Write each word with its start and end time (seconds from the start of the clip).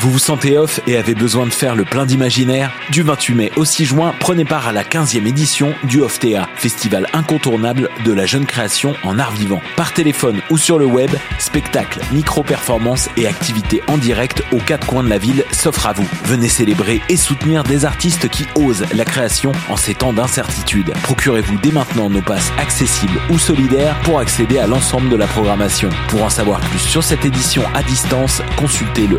Vous 0.00 0.10
vous 0.10 0.18
sentez 0.18 0.56
off 0.56 0.80
et 0.86 0.96
avez 0.96 1.14
besoin 1.14 1.44
de 1.44 1.52
faire 1.52 1.76
le 1.76 1.84
plein 1.84 2.06
d'imaginaire? 2.06 2.72
Du 2.90 3.02
28 3.02 3.34
mai 3.34 3.52
au 3.56 3.66
6 3.66 3.84
juin, 3.84 4.14
prenez 4.18 4.46
part 4.46 4.66
à 4.66 4.72
la 4.72 4.82
15e 4.82 5.26
édition 5.26 5.74
du 5.84 6.00
OFTA, 6.00 6.48
festival 6.54 7.06
incontournable 7.12 7.90
de 8.06 8.10
la 8.10 8.24
jeune 8.24 8.46
création 8.46 8.94
en 9.04 9.18
art 9.18 9.32
vivant. 9.32 9.60
Par 9.76 9.92
téléphone 9.92 10.40
ou 10.48 10.56
sur 10.56 10.78
le 10.78 10.86
web, 10.86 11.10
spectacles, 11.38 12.00
micro-performances 12.12 13.10
et 13.18 13.26
activités 13.26 13.82
en 13.88 13.98
direct 13.98 14.42
aux 14.52 14.58
quatre 14.60 14.86
coins 14.86 15.02
de 15.02 15.10
la 15.10 15.18
ville 15.18 15.44
s'offrent 15.52 15.88
à 15.88 15.92
vous. 15.92 16.08
Venez 16.24 16.48
célébrer 16.48 17.02
et 17.10 17.18
soutenir 17.18 17.62
des 17.62 17.84
artistes 17.84 18.30
qui 18.30 18.46
osent 18.54 18.86
la 18.94 19.04
création 19.04 19.52
en 19.68 19.76
ces 19.76 19.94
temps 19.94 20.14
d'incertitude. 20.14 20.94
Procurez-vous 21.02 21.58
dès 21.58 21.72
maintenant 21.72 22.08
nos 22.08 22.22
passes 22.22 22.52
accessibles 22.56 23.20
ou 23.28 23.38
solidaires 23.38 24.00
pour 24.04 24.18
accéder 24.18 24.60
à 24.60 24.66
l'ensemble 24.66 25.10
de 25.10 25.16
la 25.16 25.26
programmation. 25.26 25.90
Pour 26.08 26.22
en 26.22 26.30
savoir 26.30 26.60
plus 26.60 26.78
sur 26.78 27.02
cette 27.02 27.26
édition 27.26 27.64
à 27.74 27.82
distance, 27.82 28.40
consultez 28.56 29.06
le 29.06 29.18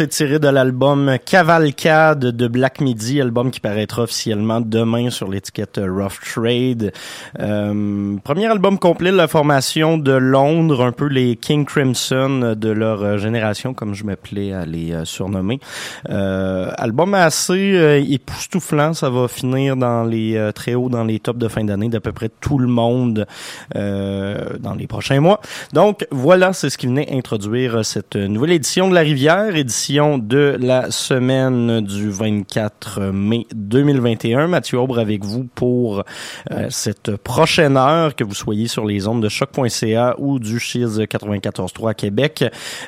c'est 0.00 0.08
tiré 0.08 0.38
de 0.38 0.48
l'album 0.48 1.18
Cavalcade 1.26 2.20
de 2.20 2.48
Black 2.48 2.80
Midi, 2.80 3.20
album 3.20 3.50
qui 3.50 3.60
paraîtra 3.60 4.04
officiellement 4.04 4.62
demain 4.62 5.10
sur 5.10 5.28
l'étiquette 5.28 5.78
Rough 5.78 6.18
Trade. 6.24 6.90
Euh, 7.38 8.16
premier 8.24 8.46
album 8.46 8.78
complet 8.78 9.10
de 9.10 9.16
la 9.18 9.28
formation 9.28 9.98
de 9.98 10.12
Londres, 10.12 10.86
un 10.86 10.92
peu 10.92 11.04
les 11.04 11.36
King 11.36 11.66
Crimson 11.66 12.54
de 12.56 12.70
leur 12.70 13.18
génération, 13.18 13.74
comme 13.74 13.92
je 13.92 14.04
m'appelais 14.04 14.54
à 14.54 14.64
les 14.64 14.92
euh, 14.92 15.04
surnommer. 15.04 15.60
Euh, 16.08 16.70
album 16.78 17.12
assez 17.12 17.76
euh, 17.76 18.02
époustouflant, 18.02 18.94
ça 18.94 19.10
va 19.10 19.28
finir 19.28 19.76
dans 19.76 20.04
les 20.04 20.50
très 20.54 20.72
hauts 20.72 20.88
dans 20.88 21.04
les 21.04 21.20
tops 21.20 21.38
de 21.38 21.48
fin 21.48 21.64
d'année 21.64 21.90
d'à 21.90 22.00
peu 22.00 22.12
près 22.12 22.30
tout 22.40 22.56
le 22.56 22.68
monde 22.68 23.26
dans 23.74 24.74
les 24.78 24.86
prochains 24.86 25.20
mois. 25.20 25.42
Donc 25.74 26.06
voilà, 26.10 26.54
c'est 26.54 26.70
ce 26.70 26.78
qui 26.78 26.86
venait 26.86 27.08
introduire 27.12 27.84
cette 27.84 28.16
nouvelle 28.16 28.52
édition 28.52 28.88
de 28.88 28.94
la 28.94 29.02
Rivière, 29.02 29.56
édition 29.56 29.89
de 29.90 30.56
la 30.60 30.92
semaine 30.92 31.80
du 31.80 32.10
24 32.10 33.10
mai 33.10 33.44
2021. 33.52 34.46
Mathieu 34.46 34.78
Aubre 34.78 35.00
avec 35.00 35.24
vous 35.24 35.48
pour 35.52 36.04
euh, 36.52 36.66
cette 36.70 37.16
prochaine 37.16 37.76
heure, 37.76 38.14
que 38.14 38.22
vous 38.22 38.34
soyez 38.34 38.68
sur 38.68 38.86
les 38.86 39.08
ondes 39.08 39.20
de 39.20 39.28
choc.ca 39.28 40.14
ou 40.18 40.38
du 40.38 40.60
Chiz 40.60 41.00
94.3 41.00 41.94
Québec. 41.96 42.44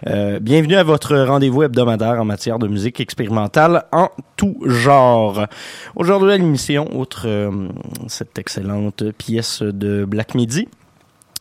Euh, 0.06 0.38
bienvenue 0.38 0.76
à 0.76 0.84
votre 0.84 1.16
rendez-vous 1.16 1.64
hebdomadaire 1.64 2.20
en 2.20 2.24
matière 2.24 2.60
de 2.60 2.68
musique 2.68 3.00
expérimentale 3.00 3.84
en 3.90 4.10
tout 4.36 4.58
genre. 4.64 5.46
Aujourd'hui 5.96 6.30
à 6.30 6.36
l'émission, 6.36 6.88
outre 6.96 7.24
euh, 7.26 7.50
cette 8.06 8.38
excellente 8.38 9.10
pièce 9.10 9.60
de 9.62 10.04
Black 10.04 10.36
Midi, 10.36 10.68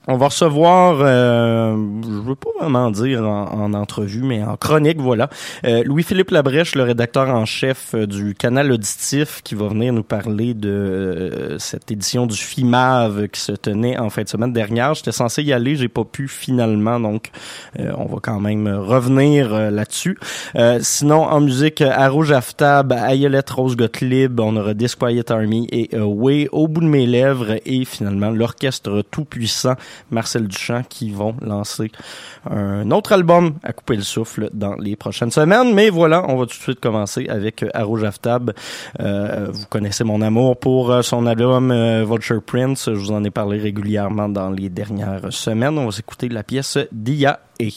on 0.08 0.18
va 0.18 0.28
recevoir, 0.28 0.98
euh, 1.02 1.76
je 2.04 2.28
veux 2.28 2.36
pas 2.36 2.50
vraiment 2.60 2.90
dire 2.90 3.24
en, 3.24 3.74
entrevue, 3.74 4.24
mais 4.24 4.44
en 4.44 4.58
chronique, 4.58 5.00
voilà, 5.00 5.30
euh, 5.64 5.84
Louis-Philippe 5.84 6.32
Labrèche, 6.32 6.74
le 6.74 6.82
rédacteur 6.82 7.30
en 7.30 7.46
chef 7.46 7.94
euh, 7.94 8.08
du 8.08 8.34
canal 8.34 8.72
auditif, 8.72 9.42
qui 9.44 9.54
va 9.54 9.68
venir 9.68 9.94
nous 9.94 10.04
parler 10.04 10.56
de 10.56 10.70
euh, 10.70 11.60
cette 11.60 11.92
édition 11.92 12.26
du 12.26 12.36
FIMAV 12.36 13.28
qui 13.28 13.40
se 13.40 13.52
tenait 13.52 14.00
en 14.00 14.10
fin 14.10 14.24
de 14.24 14.28
semaine 14.28 14.54
dernière. 14.54 14.96
J'étais 14.96 15.12
censé 15.12 15.44
y 15.44 15.54
aller, 15.54 15.76
j'ai 15.76 15.88
pas 15.88 16.04
pu 16.04 16.28
finalement, 16.28 17.00
donc 17.00 17.30
on 17.78 18.06
va 18.06 18.18
quand 18.22 18.40
même 18.40 18.68
revenir 18.68 19.72
là-dessus. 19.72 20.18
sinon, 20.82 21.24
en 21.24 21.42
musique, 21.42 21.84
Rouge 21.86 22.32
Aftab, 22.32 22.92
Ayelet 22.92 23.42
Rose 23.50 23.76
Gottlieb, 23.76 24.40
on 24.40 24.56
aura 24.56 24.74
Disquiet 24.74 25.32
Army 25.32 25.68
et 25.72 25.98
Way 25.98 26.50
au 26.52 26.68
bout 26.68 26.82
de 26.82 26.86
mes 26.86 27.06
lèvres 27.06 27.58
et 27.66 27.86
finalement 27.86 28.30
l'orchestre 28.32 29.04
tout 29.10 29.26
puissant 29.26 29.76
Marcel 30.10 30.48
Duchamp 30.48 30.84
qui 30.90 31.12
vont 31.12 31.36
lancer 31.42 31.92
un 32.50 32.90
autre 32.92 33.14
album 33.14 33.56
à 33.64 33.74
couper 33.74 33.96
le 33.96 34.02
souffle 34.02 34.50
dans 34.54 34.76
les 34.76 34.96
prochaines 34.96 35.32
semaines. 35.32 35.74
Mais 35.74 35.90
voilà, 35.90 36.26
on 36.28 36.38
va 36.38 36.46
tout 36.46 36.58
de 36.58 36.64
suite 36.64 36.80
commencer 36.80 37.28
avec 37.28 37.66
Rouge 37.76 38.04
Aftab. 38.04 38.52
Euh, 39.00 39.48
vous 39.52 39.66
connaissez 39.68 40.04
mon 40.04 40.22
amour 40.22 40.58
pour 40.58 40.92
euh, 40.92 41.02
son 41.02 41.26
album 41.26 41.72
euh, 41.72 42.06
Vulture 42.08 42.42
Prince. 42.42 42.86
Je 42.86 43.00
vous 43.00 43.12
en 43.12 43.24
ai 43.24 43.32
parlé 43.32 43.60
régulièrement 43.60 44.30
dans 44.30 44.50
les 44.50 44.70
dernières 44.70 45.32
semaines. 45.32 45.78
On 45.78 45.86
va 45.86 45.92
s'écouter 45.92 46.30
la 46.30 46.44
pièce 46.44 46.78
Dia 46.92 47.40
et. 47.60 47.74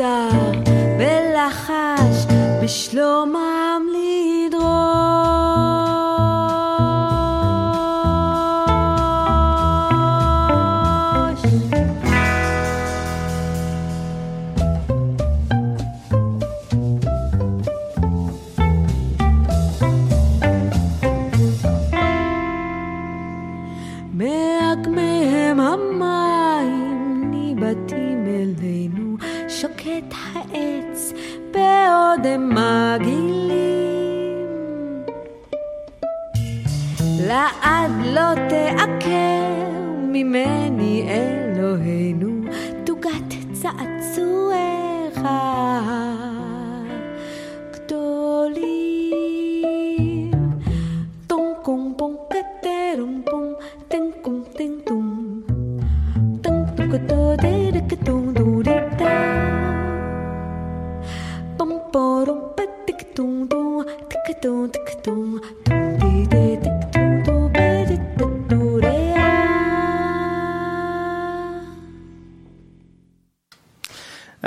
אותה 0.00 0.28
בלחש 0.98 2.26
בשלום 2.62 3.36
ה... 3.36 3.47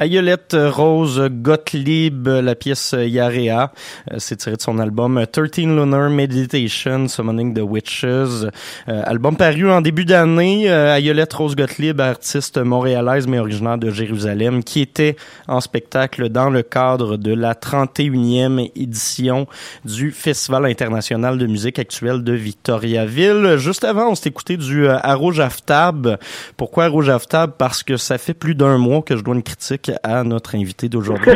Jeg 0.01 0.15
gir 0.15 0.23
litt 0.25 0.40
Rose 0.55 1.29
Gottlieb, 1.31 2.27
la 2.27 2.55
pièce 2.55 2.95
Yarea, 2.97 3.71
euh, 4.11 4.15
c'est 4.19 4.37
tiré 4.37 4.55
de 4.55 4.61
son 4.61 4.79
album 4.79 5.23
13 5.31 5.51
Lunar 5.57 6.09
Meditation, 6.09 7.07
Summoning 7.07 7.53
the 7.53 7.61
Witches. 7.61 8.05
Euh, 8.05 9.03
album 9.05 9.35
paru 9.37 9.69
en 9.71 9.81
début 9.81 10.05
d'année. 10.05 10.69
Euh, 10.69 10.95
Ayolette 10.95 11.33
Rose 11.33 11.55
Gottlieb, 11.55 11.99
artiste 12.01 12.57
montréalaise 12.57 13.27
mais 13.27 13.39
originaire 13.39 13.77
de 13.77 13.91
Jérusalem, 13.91 14.63
qui 14.63 14.81
était 14.81 15.15
en 15.47 15.61
spectacle 15.61 16.29
dans 16.29 16.49
le 16.49 16.63
cadre 16.63 17.17
de 17.17 17.33
la 17.33 17.53
31e 17.53 18.71
édition 18.75 19.47
du 19.85 20.11
Festival 20.11 20.65
international 20.65 21.37
de 21.37 21.47
musique 21.47 21.79
actuelle 21.79 22.23
de 22.23 22.33
Victoriaville. 22.33 23.57
Juste 23.57 23.83
avant, 23.83 24.09
on 24.09 24.15
s'est 24.15 24.29
écouté 24.29 24.57
du 24.57 24.87
Aro 24.87 25.31
Jaftab. 25.31 26.17
Pourquoi 26.57 26.85
Aro 26.85 27.01
Jaftab? 27.01 27.51
Parce 27.57 27.83
que 27.83 27.97
ça 27.97 28.17
fait 28.17 28.33
plus 28.33 28.55
d'un 28.55 28.77
mois 28.77 29.01
que 29.01 29.15
je 29.15 29.23
dois 29.23 29.35
une 29.35 29.43
critique 29.43 29.91
à 30.03 30.23
notre 30.23 30.40
invité 30.53 30.89
d'aujourd'hui, 30.89 31.31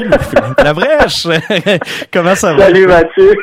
La 0.58 0.74
Brèche. 0.74 1.28
Comment 2.14 2.36
ça 2.36 2.54
va? 2.54 2.66
Salut 2.66 2.88
Mathieu. 2.88 3.36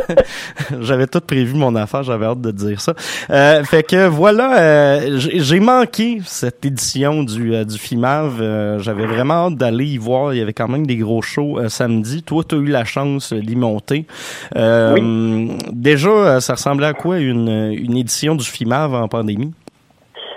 j'avais 0.80 1.06
tout 1.06 1.20
prévu 1.20 1.54
mon 1.54 1.74
affaire, 1.74 2.02
j'avais 2.02 2.26
hâte 2.26 2.40
de 2.40 2.50
dire 2.50 2.80
ça. 2.80 2.94
Euh, 3.30 3.64
fait 3.64 3.82
que 3.82 4.06
voilà, 4.06 4.58
euh, 4.58 5.00
j'ai 5.16 5.60
manqué 5.60 6.18
cette 6.24 6.64
édition 6.64 7.22
du, 7.22 7.54
euh, 7.54 7.64
du 7.64 7.78
FIMAV. 7.78 8.78
J'avais 8.80 9.06
vraiment 9.06 9.46
hâte 9.46 9.56
d'aller 9.56 9.86
y 9.86 9.98
voir. 9.98 10.34
Il 10.34 10.38
y 10.38 10.42
avait 10.42 10.52
quand 10.52 10.68
même 10.68 10.86
des 10.86 10.96
gros 10.96 11.22
shows 11.22 11.68
samedi. 11.68 12.22
Toi, 12.22 12.42
tu 12.48 12.54
as 12.56 12.58
eu 12.58 12.66
la 12.66 12.84
chance 12.84 13.32
d'y 13.32 13.56
monter. 13.56 14.06
Oui. 14.54 15.56
Déjà, 15.72 16.40
ça 16.40 16.54
ressemblait 16.54 16.86
à 16.86 16.94
quoi 16.94 17.18
une, 17.18 17.72
une 17.72 17.96
édition 17.96 18.34
du 18.34 18.44
FIMAV 18.44 18.94
en 18.94 19.08
pandémie? 19.08 19.52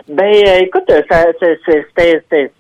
Ben, 0.08 0.62
écoute, 0.62 0.92
ça, 1.10 1.26
c'était 1.66 2.52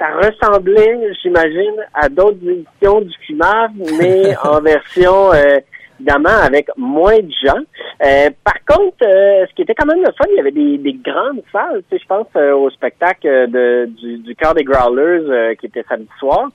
ça 0.00 0.08
ressemblait, 0.16 0.98
j'imagine, 1.22 1.76
à 1.94 2.08
d'autres 2.08 2.38
éditions 2.42 3.02
du 3.02 3.14
FIMAV, 3.26 3.70
mais 4.00 4.34
en 4.44 4.60
version 4.60 5.32
euh, 5.32 5.58
évidemment 6.00 6.38
avec 6.42 6.68
moins 6.76 7.18
de 7.18 7.30
gens. 7.44 7.60
Euh, 8.02 8.30
par 8.42 8.54
contre, 8.66 8.96
euh, 9.02 9.44
ce 9.48 9.54
qui 9.54 9.62
était 9.62 9.74
quand 9.74 9.86
même 9.86 10.00
le 10.02 10.12
fun, 10.12 10.24
il 10.30 10.36
y 10.36 10.40
avait 10.40 10.50
des, 10.50 10.78
des 10.78 10.94
grandes 10.94 11.42
salles. 11.52 11.82
Tu 11.90 11.96
sais, 11.96 12.02
je 12.02 12.06
pense 12.08 12.26
euh, 12.36 12.54
au 12.54 12.70
spectacle 12.70 13.28
de, 13.50 13.86
du, 14.00 14.18
du 14.18 14.34
Cœur 14.34 14.54
des 14.54 14.64
Growlers 14.64 15.54
qui 15.60 15.66
était 15.66 15.84
samedi 15.86 16.08
soir. 16.18 16.48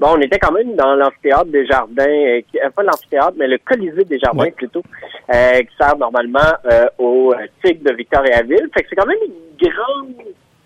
Bon, 0.00 0.14
on 0.16 0.20
était 0.22 0.38
quand 0.38 0.52
même 0.52 0.74
dans 0.76 0.94
l'amphithéâtre 0.94 1.50
des 1.50 1.66
Jardins, 1.66 2.06
euh, 2.08 2.70
pas 2.74 2.82
l'amphithéâtre, 2.82 3.34
mais 3.36 3.46
le 3.46 3.58
Colisée 3.58 4.04
des 4.04 4.18
Jardins 4.18 4.44
Ouais. 4.44 4.50
plutôt, 4.50 4.82
euh, 5.30 5.58
qui 5.58 5.76
sert 5.78 5.98
normalement 5.98 6.38
euh, 6.72 6.86
au 6.96 7.34
euh, 7.34 7.46
Tigre 7.62 7.90
de 7.90 7.94
Victoriaville. 7.94 8.66
Fait 8.72 8.82
que 8.82 8.88
c'est 8.88 8.96
quand 8.96 9.06
même 9.06 9.18
une 9.26 9.68
grande 9.68 10.14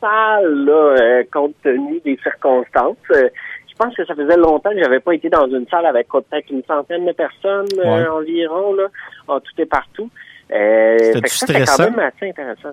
salle, 0.04 0.64
là, 0.64 0.72
euh, 0.72 1.22
compte 1.32 1.54
tenu 1.62 2.00
des 2.04 2.18
circonstances. 2.22 2.96
Euh, 3.12 3.28
je 3.68 3.74
pense 3.76 3.94
que 3.96 4.04
ça 4.04 4.14
faisait 4.14 4.36
longtemps 4.36 4.70
que 4.70 4.82
j'avais 4.82 5.00
pas 5.00 5.14
été 5.14 5.28
dans 5.28 5.46
une 5.48 5.66
salle 5.68 5.86
avec 5.86 6.08
peut-être 6.08 6.50
une 6.50 6.62
centaine 6.64 7.06
de 7.06 7.12
personnes 7.12 7.66
euh, 7.78 7.84
Ouais. 7.84 8.08
environ, 8.08 8.74
là, 8.74 8.86
en 9.28 9.40
tout 9.40 9.52
et 9.58 9.66
partout. 9.66 10.10
C'était 10.48 11.20
quand 11.22 11.28
stressant? 11.28 11.84
même 11.90 11.98
assez 11.98 12.28
intéressant. 12.28 12.70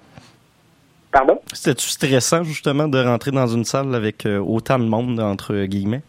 Pardon? 1.11 1.39
C'était-tu 1.53 1.87
stressant, 1.89 2.43
justement, 2.43 2.87
de 2.87 2.99
rentrer 3.03 3.31
dans 3.31 3.47
une 3.47 3.65
salle 3.65 3.93
avec 3.95 4.25
autant 4.25 4.79
de 4.79 4.85
monde, 4.85 5.19
entre 5.19 5.65
guillemets? 5.65 6.01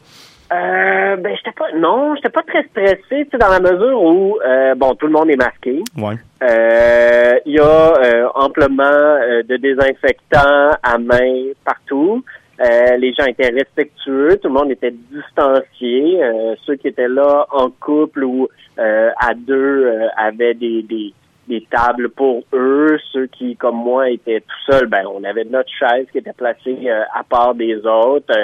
Euh, 0.53 1.17
ben, 1.17 1.35
j'étais 1.37 1.53
pas, 1.53 1.73
non, 1.75 2.15
j'étais 2.15 2.29
pas 2.29 2.43
très 2.43 2.62
stressé, 2.65 3.25
tu 3.25 3.31
sais, 3.31 3.38
dans 3.38 3.49
la 3.49 3.61
mesure 3.61 4.03
où, 4.03 4.38
euh, 4.45 4.75
bon, 4.75 4.95
tout 4.95 5.07
le 5.07 5.12
monde 5.12 5.31
est 5.31 5.37
masqué. 5.37 5.83
Ouais. 5.97 6.15
Euh, 6.43 7.38
Il 7.47 7.55
y 7.55 7.59
a 7.59 7.95
euh, 8.05 8.29
amplement 8.35 8.83
euh, 8.83 9.43
de 9.43 9.57
désinfectants 9.57 10.71
à 10.83 10.99
main 10.99 11.53
partout. 11.65 12.23
Euh, 12.61 12.97
les 12.99 13.15
gens 13.15 13.25
étaient 13.25 13.49
respectueux, 13.49 14.37
tout 14.41 14.49
le 14.49 14.55
monde 14.55 14.71
était 14.71 14.95
distancié. 15.11 16.23
Euh, 16.23 16.55
ceux 16.67 16.77
qui 16.77 16.88
étaient 16.88 17.09
là 17.09 17.47
en 17.51 17.71
couple 17.71 18.23
ou 18.25 18.49
euh, 18.79 19.11
à 19.19 19.35
deux 19.35 19.87
euh, 19.87 20.07
avaient 20.17 20.55
des, 20.55 20.83
des, 20.83 21.15
des 21.49 21.67
tables 21.71 22.11
pour 22.11 22.45
eux. 22.53 22.99
Ceux 23.12 23.27
qui, 23.27 23.57
comme 23.57 23.77
moi, 23.77 24.11
étaient 24.11 24.41
tout 24.41 24.73
seuls, 24.73 24.87
ben 24.87 25.05
on 25.12 25.25
avait 25.25 25.45
notre 25.45 25.71
chaise 25.71 26.07
qui 26.12 26.19
était 26.19 26.35
placée 26.35 26.79
euh, 26.87 27.03
à 27.15 27.25
part 27.25 27.55
des 27.55 27.77
autres. 27.87 28.35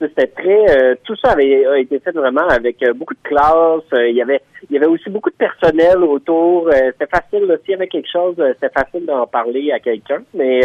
C'était 0.00 0.28
très 0.28 0.64
euh, 0.70 0.94
tout 1.04 1.14
ça 1.16 1.32
avait 1.32 1.66
a 1.66 1.78
été 1.78 1.98
fait 2.00 2.12
vraiment 2.12 2.48
avec 2.48 2.82
euh, 2.82 2.94
beaucoup 2.94 3.12
de 3.12 3.22
classe 3.22 3.82
Euh, 3.92 4.08
il 4.08 4.16
y 4.16 4.22
avait 4.22 4.40
il 4.70 4.74
y 4.74 4.78
avait 4.78 4.86
aussi 4.86 5.10
beaucoup 5.10 5.28
de 5.28 5.34
personnel 5.34 5.98
autour 5.98 6.70
c'était 6.72 7.06
facile 7.06 7.58
s'il 7.62 7.72
y 7.72 7.74
avait 7.74 7.88
quelque 7.88 8.10
chose 8.10 8.34
c'était 8.54 8.72
facile 8.72 9.04
d'en 9.04 9.26
parler 9.26 9.72
à 9.72 9.78
quelqu'un 9.78 10.22
mais 10.32 10.62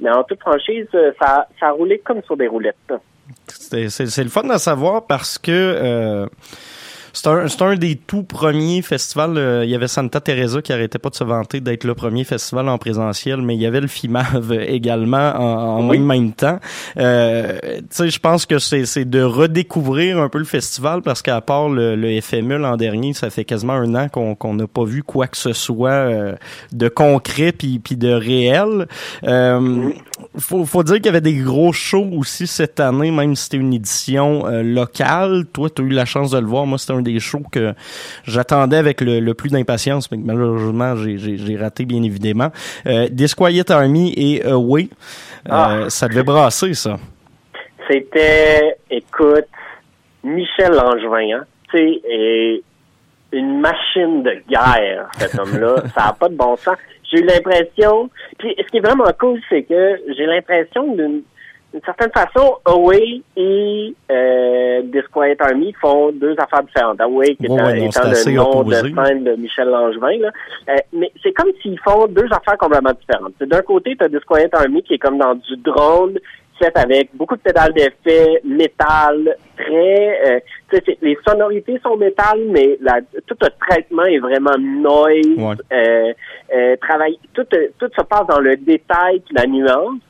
mais 0.00 0.10
en 0.10 0.22
toute 0.22 0.40
franchise 0.40 0.86
ça 1.20 1.48
ça 1.58 1.66
a 1.66 1.70
roulé 1.72 1.98
comme 1.98 2.22
sur 2.22 2.36
des 2.36 2.46
roulettes. 2.46 2.92
C'est 3.48 4.22
le 4.22 4.28
fun 4.28 4.48
à 4.50 4.58
savoir 4.58 5.06
parce 5.06 5.38
que 5.38 6.28
c'est 7.12 7.26
un, 7.28 7.46
un 7.60 7.76
des 7.76 7.96
tout 7.96 8.22
premiers 8.22 8.82
festivals. 8.82 9.36
euh, 9.36 9.64
il 9.64 9.70
y 9.70 9.74
avait 9.74 9.88
Santa 9.88 10.20
Teresa 10.20 10.62
qui 10.62 10.72
arrêtait 10.72 10.98
pas 10.98 11.10
de 11.10 11.14
se 11.14 11.24
vanter 11.24 11.60
d'être 11.60 11.84
le 11.84 11.94
premier 11.94 12.24
festival 12.24 12.68
en 12.68 12.78
présentiel, 12.78 13.42
mais 13.42 13.54
il 13.54 13.60
y 13.60 13.66
avait 13.66 13.80
le 13.80 13.86
FIMAV 13.86 14.52
également 14.68 15.32
en, 15.36 15.78
en 15.78 15.88
Oui. 15.88 15.98
même, 15.98 16.06
même 16.06 16.32
temps. 16.32 16.58
Euh, 16.96 17.58
tu 17.78 17.84
sais, 17.90 18.10
je 18.10 18.18
pense 18.18 18.46
que 18.46 18.58
c'est 18.58 18.86
c'est 18.86 19.04
de 19.04 19.22
redécouvrir 19.22 20.18
un 20.18 20.28
peu 20.28 20.38
le 20.38 20.44
festival 20.44 21.02
parce 21.02 21.22
qu'à 21.22 21.40
part 21.40 21.68
le, 21.68 21.96
le 21.96 22.20
FME 22.20 22.56
l'an 22.56 22.76
dernier, 22.76 23.12
ça 23.14 23.30
fait 23.30 23.44
quasiment 23.44 23.74
un 23.74 23.94
an 23.94 24.08
qu'on 24.08 24.34
qu'on 24.34 24.54
n'a 24.54 24.66
pas 24.66 24.84
vu 24.84 25.02
quoi 25.02 25.26
que 25.26 25.36
ce 25.36 25.52
soit 25.52 25.90
euh, 25.90 26.34
de 26.72 26.88
concret 26.88 27.52
puis 27.52 27.78
puis 27.78 27.96
de 27.96 28.10
réel. 28.12 28.86
Euh, 29.24 29.90
faut, 30.38 30.64
faut 30.64 30.82
dire 30.82 30.96
qu'il 30.96 31.06
y 31.06 31.08
avait 31.08 31.20
des 31.20 31.34
gros 31.34 31.72
shows 31.72 32.08
aussi 32.16 32.46
cette 32.46 32.80
année, 32.80 33.10
même 33.10 33.34
si 33.36 33.44
c'était 33.44 33.56
une 33.58 33.74
édition 33.74 34.46
euh, 34.46 34.62
locale. 34.62 35.44
Toi, 35.52 35.68
tu 35.70 35.82
as 35.82 35.84
eu 35.84 35.88
la 35.90 36.04
chance 36.04 36.30
de 36.30 36.38
le 36.38 36.46
voir. 36.46 36.64
Moi, 36.66 36.78
c'était 36.78 36.92
un 37.02 37.12
des 37.12 37.18
shows 37.20 37.42
que 37.50 37.74
j'attendais 38.24 38.76
avec 38.76 39.00
le, 39.00 39.20
le 39.20 39.34
plus 39.34 39.50
d'impatience, 39.50 40.10
mais 40.10 40.18
que 40.18 40.22
malheureusement, 40.24 40.94
j'ai- 40.96 41.56
raté, 41.56 41.84
bien 41.84 42.02
évidemment. 42.02 42.50
Euh, 42.86 43.08
Disquiet 43.10 43.70
Army 43.70 44.12
et 44.16 44.44
Away, 44.44 44.84
euh, 44.84 45.50
Ah. 45.50 45.84
ça 45.88 46.08
devait 46.08 46.22
brasser, 46.22 46.74
ça. 46.74 46.96
c'était 47.90 48.76
écoute 48.90 49.46
Michel 50.22 50.70
Langevin 50.72 51.38
hein 51.38 51.44
tu 51.70 51.78
sais 51.78 52.62
une 53.32 53.60
machine 53.60 54.22
de 54.22 54.34
guerre 54.48 55.08
cet 55.18 55.38
homme-là 55.38 55.82
ça 55.96 56.08
a 56.08 56.12
pas 56.12 56.28
de 56.28 56.36
bon 56.36 56.54
sens 56.56 56.76
j'ai 57.10 57.18
eu 57.20 57.24
l'impression 57.26 58.08
puis 58.38 58.54
ce 58.56 58.70
qui 58.70 58.76
est 58.76 58.80
vraiment 58.80 59.10
cool 59.18 59.40
c'est 59.48 59.64
que 59.64 59.98
j'ai 60.16 60.26
l'impression 60.26 60.94
d'une 60.94 61.22
d'une 61.72 61.82
certaine 61.84 62.10
façon, 62.12 62.56
Away 62.66 63.22
et 63.36 63.94
euh, 64.10 64.82
Disquiet 64.82 65.36
Army 65.40 65.72
font 65.80 66.12
deux 66.12 66.34
affaires 66.38 66.62
différentes. 66.64 67.00
Away 67.00 67.34
qui 67.36 67.48
Ouais, 67.48 67.54
étant, 67.56 67.66
ouais, 67.66 68.24
le 68.26 68.32
nom 68.32 68.60
opposé. 68.60 68.90
de 68.90 68.94
scène 69.04 69.24
de 69.24 69.34
Michel 69.36 69.68
Langevin. 69.68 70.18
Là. 70.18 70.30
Euh, 70.68 70.76
mais 70.92 71.10
c'est 71.22 71.32
comme 71.32 71.50
s'ils 71.62 71.78
font 71.80 72.06
deux 72.08 72.26
affaires 72.30 72.58
complètement 72.58 72.92
différentes. 72.92 73.32
C'est 73.38 73.48
D'un 73.48 73.62
côté, 73.62 73.96
tu 73.96 74.04
as 74.04 74.08
Disquiet 74.08 74.50
Army 74.52 74.82
qui 74.82 74.94
est 74.94 74.98
comme 74.98 75.18
dans 75.18 75.34
du 75.34 75.56
drone, 75.56 76.18
fait 76.62 76.76
avec 76.78 77.10
beaucoup 77.14 77.36
de 77.36 77.40
pédales 77.40 77.72
d'effet, 77.72 78.40
métal, 78.44 79.36
très... 79.56 80.36
euh, 80.36 80.40
les 81.00 81.18
sonorités 81.26 81.80
sont 81.82 81.96
métal, 81.96 82.38
mais 82.48 82.78
la, 82.80 83.00
tout 83.26 83.36
le 83.40 83.48
traitement 83.60 84.04
est 84.04 84.18
vraiment 84.18 84.56
noise. 84.58 85.26
Ouais. 85.36 85.54
Euh, 85.72 86.12
euh, 86.54 86.76
travail, 86.80 87.18
tout, 87.34 87.44
tout 87.78 87.88
se 87.96 88.02
passe 88.04 88.26
dans 88.28 88.40
le 88.40 88.56
détail 88.56 89.20
puis 89.20 89.34
la 89.34 89.46
nuance. 89.46 90.00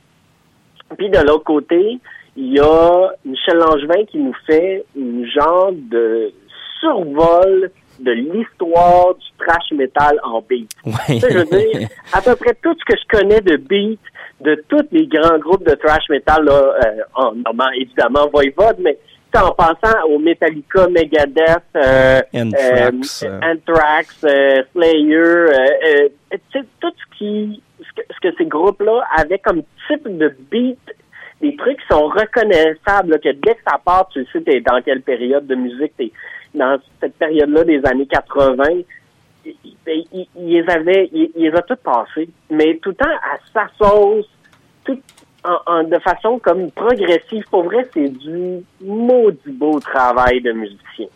Puis 0.97 1.09
de 1.09 1.19
l'autre 1.19 1.43
côté, 1.43 1.99
il 2.35 2.53
y 2.53 2.59
a 2.59 3.09
Michel 3.25 3.57
Langevin 3.57 4.05
qui 4.05 4.17
nous 4.17 4.35
fait 4.47 4.83
une 4.95 5.25
genre 5.27 5.71
de 5.71 6.31
survol 6.79 7.71
de 7.99 8.11
l'histoire 8.11 9.13
du 9.15 9.25
trash 9.37 9.71
metal 9.71 10.19
en 10.23 10.41
beat. 10.41 10.71
Ouais. 10.85 10.93
Tu 11.07 11.19
sais, 11.19 11.31
je 11.31 11.37
veux 11.37 11.45
dire, 11.45 11.87
à 12.11 12.21
peu 12.21 12.35
près 12.35 12.55
tout 12.61 12.75
ce 12.77 12.85
que 12.85 12.99
je 12.99 13.17
connais 13.17 13.41
de 13.41 13.57
beat, 13.57 13.99
de 14.41 14.63
tous 14.67 14.85
les 14.91 15.07
grands 15.07 15.37
groupes 15.37 15.65
de 15.65 15.75
thrash 15.75 16.09
metal, 16.09 16.43
là, 16.43 16.53
euh, 16.53 17.03
en 17.13 17.33
nommant 17.33 17.69
évidemment 17.79 18.27
Voivode, 18.29 18.77
mais 18.79 18.97
en 19.35 19.51
pensant 19.51 20.03
au 20.09 20.19
Metallica, 20.19 20.87
Megadeth, 20.87 21.63
euh, 21.75 22.21
Anthrax, 22.35 23.23
euh, 23.23 23.27
euh. 23.27 23.39
Anthrax, 23.41 24.23
euh, 24.23 24.63
Slayer, 24.71 25.15
euh, 25.15 25.49
euh, 25.53 26.09
tu 26.31 26.59
sais, 26.59 26.65
tout 26.79 26.93
ce 26.95 27.17
qui, 27.17 27.61
ce 27.79 28.01
que, 28.01 28.07
ce 28.13 28.29
que 28.29 28.35
ces 28.37 28.45
groupes-là 28.45 29.03
avaient 29.17 29.39
comme 29.39 29.63
type 29.87 30.07
de 30.17 30.35
beat, 30.51 30.79
des 31.43 31.55
trucs 31.57 31.77
qui 31.79 31.87
sont 31.91 32.07
reconnaissables, 32.07 33.11
là, 33.11 33.17
que 33.19 33.29
dès 33.29 33.55
que 33.55 33.61
ça 33.67 33.77
part, 33.83 34.07
tu 34.09 34.25
sais 34.31 34.41
t'es 34.41 34.61
dans 34.61 34.81
quelle 34.81 35.01
période 35.01 35.45
de 35.45 35.55
musique, 35.55 35.93
t'es 35.97 36.11
dans 36.55 36.77
cette 37.01 37.15
période-là 37.17 37.63
des 37.65 37.85
années 37.85 38.07
80, 38.07 38.63
il, 39.45 39.55
il- 39.87 40.27
les 40.37 40.63
avait, 40.69 41.09
il, 41.11 41.31
il 41.35 41.43
les 41.49 41.55
a 41.55 41.61
toutes 41.61 41.79
passées, 41.81 42.29
mais 42.49 42.77
tout 42.81 42.89
le 42.89 42.95
temps 42.95 43.05
à 43.09 43.37
sa 43.53 43.67
sauce, 43.77 44.29
tout 44.85 44.97
en, 45.43 45.57
en- 45.65 45.83
de 45.83 45.99
façon 45.99 46.39
comme 46.39 46.71
progressive. 46.71 47.43
Pour 47.51 47.63
vrai, 47.63 47.85
c'est 47.93 48.07
du 48.07 48.59
maudit 48.81 49.51
beau 49.51 49.79
travail 49.79 50.39
de 50.41 50.53
musicien. 50.53 51.07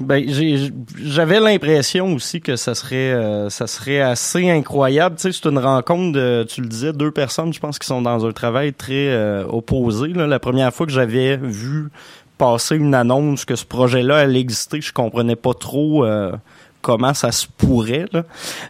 Ben, 0.00 0.24
j'avais 1.02 1.40
l'impression 1.40 2.14
aussi 2.14 2.40
que 2.40 2.56
ça 2.56 2.74
serait, 2.74 3.12
euh, 3.12 3.50
ça 3.50 3.66
serait 3.66 4.00
assez 4.00 4.48
incroyable. 4.50 5.16
Tu 5.16 5.30
sais, 5.32 5.38
c'est 5.42 5.48
une 5.50 5.58
rencontre 5.58 6.12
de, 6.12 6.44
tu 6.48 6.62
le 6.62 6.68
disais, 6.68 6.92
deux 6.92 7.10
personnes, 7.10 7.52
je 7.52 7.60
pense, 7.60 7.78
qui 7.78 7.86
sont 7.86 8.00
dans 8.02 8.24
un 8.26 8.32
travail 8.32 8.72
très 8.72 9.08
euh, 9.08 9.44
opposé. 9.48 10.08
Là. 10.08 10.26
La 10.26 10.38
première 10.38 10.72
fois 10.72 10.86
que 10.86 10.92
j'avais 10.92 11.36
vu 11.36 11.88
passer 12.38 12.76
une 12.76 12.94
annonce 12.94 13.44
que 13.44 13.54
ce 13.56 13.66
projet-là 13.66 14.16
allait 14.18 14.40
exister, 14.40 14.80
je 14.80 14.92
comprenais 14.92 15.36
pas 15.36 15.52
trop. 15.54 16.04
euh, 16.06 16.32
comment 16.82 17.12
ça 17.12 17.30
se 17.30 17.46
pourrait 17.58 18.06
là. 18.10 18.22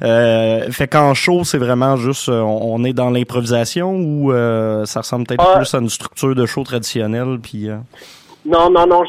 Euh, 0.03 0.69
fait 0.73 0.88
qu'en 0.88 1.14
show 1.14 1.45
c'est 1.45 1.59
vraiment 1.59 1.95
juste 1.97 2.29
euh, 2.29 2.40
on, 2.40 2.75
on 2.75 2.83
est 2.85 2.93
dans 2.93 3.09
l'improvisation 3.09 3.93
ou 3.95 4.33
euh, 4.33 4.85
ça 4.85 5.03
ressemble 5.03 5.27
peut-être 5.29 5.45
Ah. 5.49 5.59
plus 5.59 5.73
à 5.73 5.79
une 5.79 5.88
structure 5.88 6.35
de 6.35 6.45
show 6.45 6.64
traditionnelle 6.64 7.38
puis 7.40 7.69
euh, 7.69 7.77
Non, 8.44 8.70
non, 8.70 8.87
non. 8.87 9.03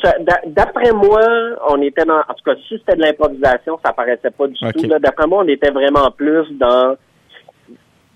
D'après 0.47 0.91
moi, 0.91 1.21
on 1.69 1.81
était 1.81 2.03
dans. 2.05 2.19
En 2.19 2.33
tout 2.33 2.43
cas, 2.45 2.55
si 2.67 2.77
c'était 2.77 2.95
de 2.97 3.01
l'improvisation, 3.01 3.79
ça 3.83 3.93
paraissait 3.93 4.31
pas 4.31 4.47
du 4.47 4.55
tout. 4.55 4.87
D'après 4.99 5.27
moi, 5.27 5.43
on 5.43 5.47
était 5.47 5.71
vraiment 5.71 6.11
plus 6.11 6.45
dans. 6.51 6.95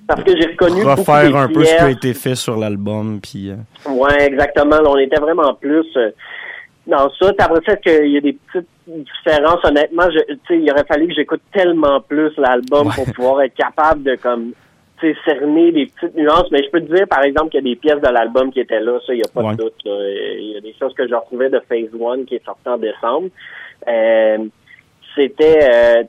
Parce 0.08 0.23
que 0.23 0.39
j'ai 0.39 0.47
reconnu 0.49 0.84
beaucoup 0.84 0.97
refaire 1.01 1.30
des 1.32 1.36
un 1.36 1.47
peu 1.47 1.63
ce 1.63 1.75
qui 1.75 1.82
a 1.82 1.89
été 1.89 2.13
fait 2.13 2.36
sur 2.36 2.58
l'album 2.58 3.19
puis 3.21 3.49
euh, 3.49 3.89
Ouais, 3.91 4.28
exactement. 4.28 4.75
Là, 4.82 4.89
on 4.89 4.97
était 4.97 5.19
vraiment 5.19 5.54
plus 5.56 5.86
euh, 5.97 6.12
dans 6.86 7.10
ça. 7.19 7.32
Après 7.39 7.62
ça, 7.65 7.75
qu'il 7.78 8.12
y 8.12 8.17
a 8.17 8.21
des 8.21 8.34
petites 8.34 8.69
différences. 8.88 9.63
Honnêtement, 9.63 10.04
je, 10.12 10.19
tu 10.34 10.39
sais, 10.47 10.60
il 10.60 10.71
aurait 10.71 10.84
fallu 10.86 11.08
que 11.08 11.15
j'écoute 11.15 11.41
tellement 11.51 12.01
plus 12.01 12.32
l'album 12.38 12.88
Ouais. 12.88 12.93
pour 12.93 13.06
pouvoir 13.13 13.41
être 13.41 13.56
capable 13.56 14.04
de 14.04 14.15
comme 14.15 14.51
cerner 15.25 15.71
les 15.71 15.86
petites 15.88 16.15
nuances. 16.15 16.49
Mais 16.51 16.63
je 16.63 16.69
peux 16.69 16.81
te 16.81 16.93
dire, 16.93 17.08
par 17.08 17.23
exemple, 17.23 17.49
qu'il 17.51 17.60
y 17.65 17.69
a 17.71 17.73
des 17.73 17.75
pièces 17.75 18.01
de 18.01 18.08
l'album 18.13 18.51
qui 18.51 18.60
étaient 18.60 18.79
là. 18.79 18.99
Ça, 19.05 19.13
il 19.13 19.17
n'y 19.17 19.23
a 19.23 19.31
pas 19.34 19.41
Ouais. 19.43 19.55
de 19.55 19.63
doute. 19.63 19.73
Il 19.86 20.51
y 20.53 20.58
a 20.58 20.62
des 20.62 20.73
choses 20.79 20.93
que 20.93 21.08
je 21.08 21.13
retrouvais 21.13 21.49
de 21.49 21.60
Phase 21.67 21.89
One 21.99 22.25
qui 22.25 22.36
est 22.36 22.45
sorti 22.45 22.67
en 22.67 22.77
décembre. 22.77 23.29
Euh, 23.88 24.38
c'était 25.15 25.60
euh, 25.63 26.04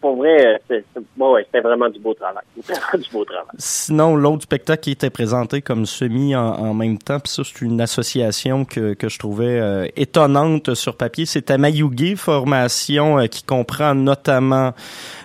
pour 0.00 0.16
vrai 0.16 0.46
euh, 0.46 0.58
c'est- 0.68 0.84
bon, 1.16 1.34
ouais, 1.34 1.44
c'était 1.46 1.60
vraiment 1.60 1.88
du 1.88 1.98
beau 1.98 2.14
travail 2.14 2.42
du 2.56 3.10
beau 3.12 3.24
travail 3.24 3.44
Sinon, 3.58 4.16
l'autre 4.16 4.42
spectacle 4.42 4.82
qui 4.82 4.90
était 4.92 5.10
présenté 5.10 5.62
comme 5.62 5.86
semi 5.86 6.34
en, 6.34 6.42
en 6.54 6.74
même 6.74 6.98
temps, 6.98 7.20
puis 7.20 7.32
ça, 7.32 7.42
c'est 7.44 7.62
une 7.64 7.80
association 7.80 8.64
que, 8.64 8.94
que 8.94 9.08
je 9.08 9.18
trouvais 9.18 9.60
euh, 9.60 9.86
étonnante 9.96 10.74
sur 10.74 10.96
papier. 10.96 11.26
C'est 11.26 11.50
Amayugi, 11.50 12.16
formation 12.16 13.18
euh, 13.20 13.26
qui 13.26 13.42
comprend 13.44 13.94
notamment 13.94 14.72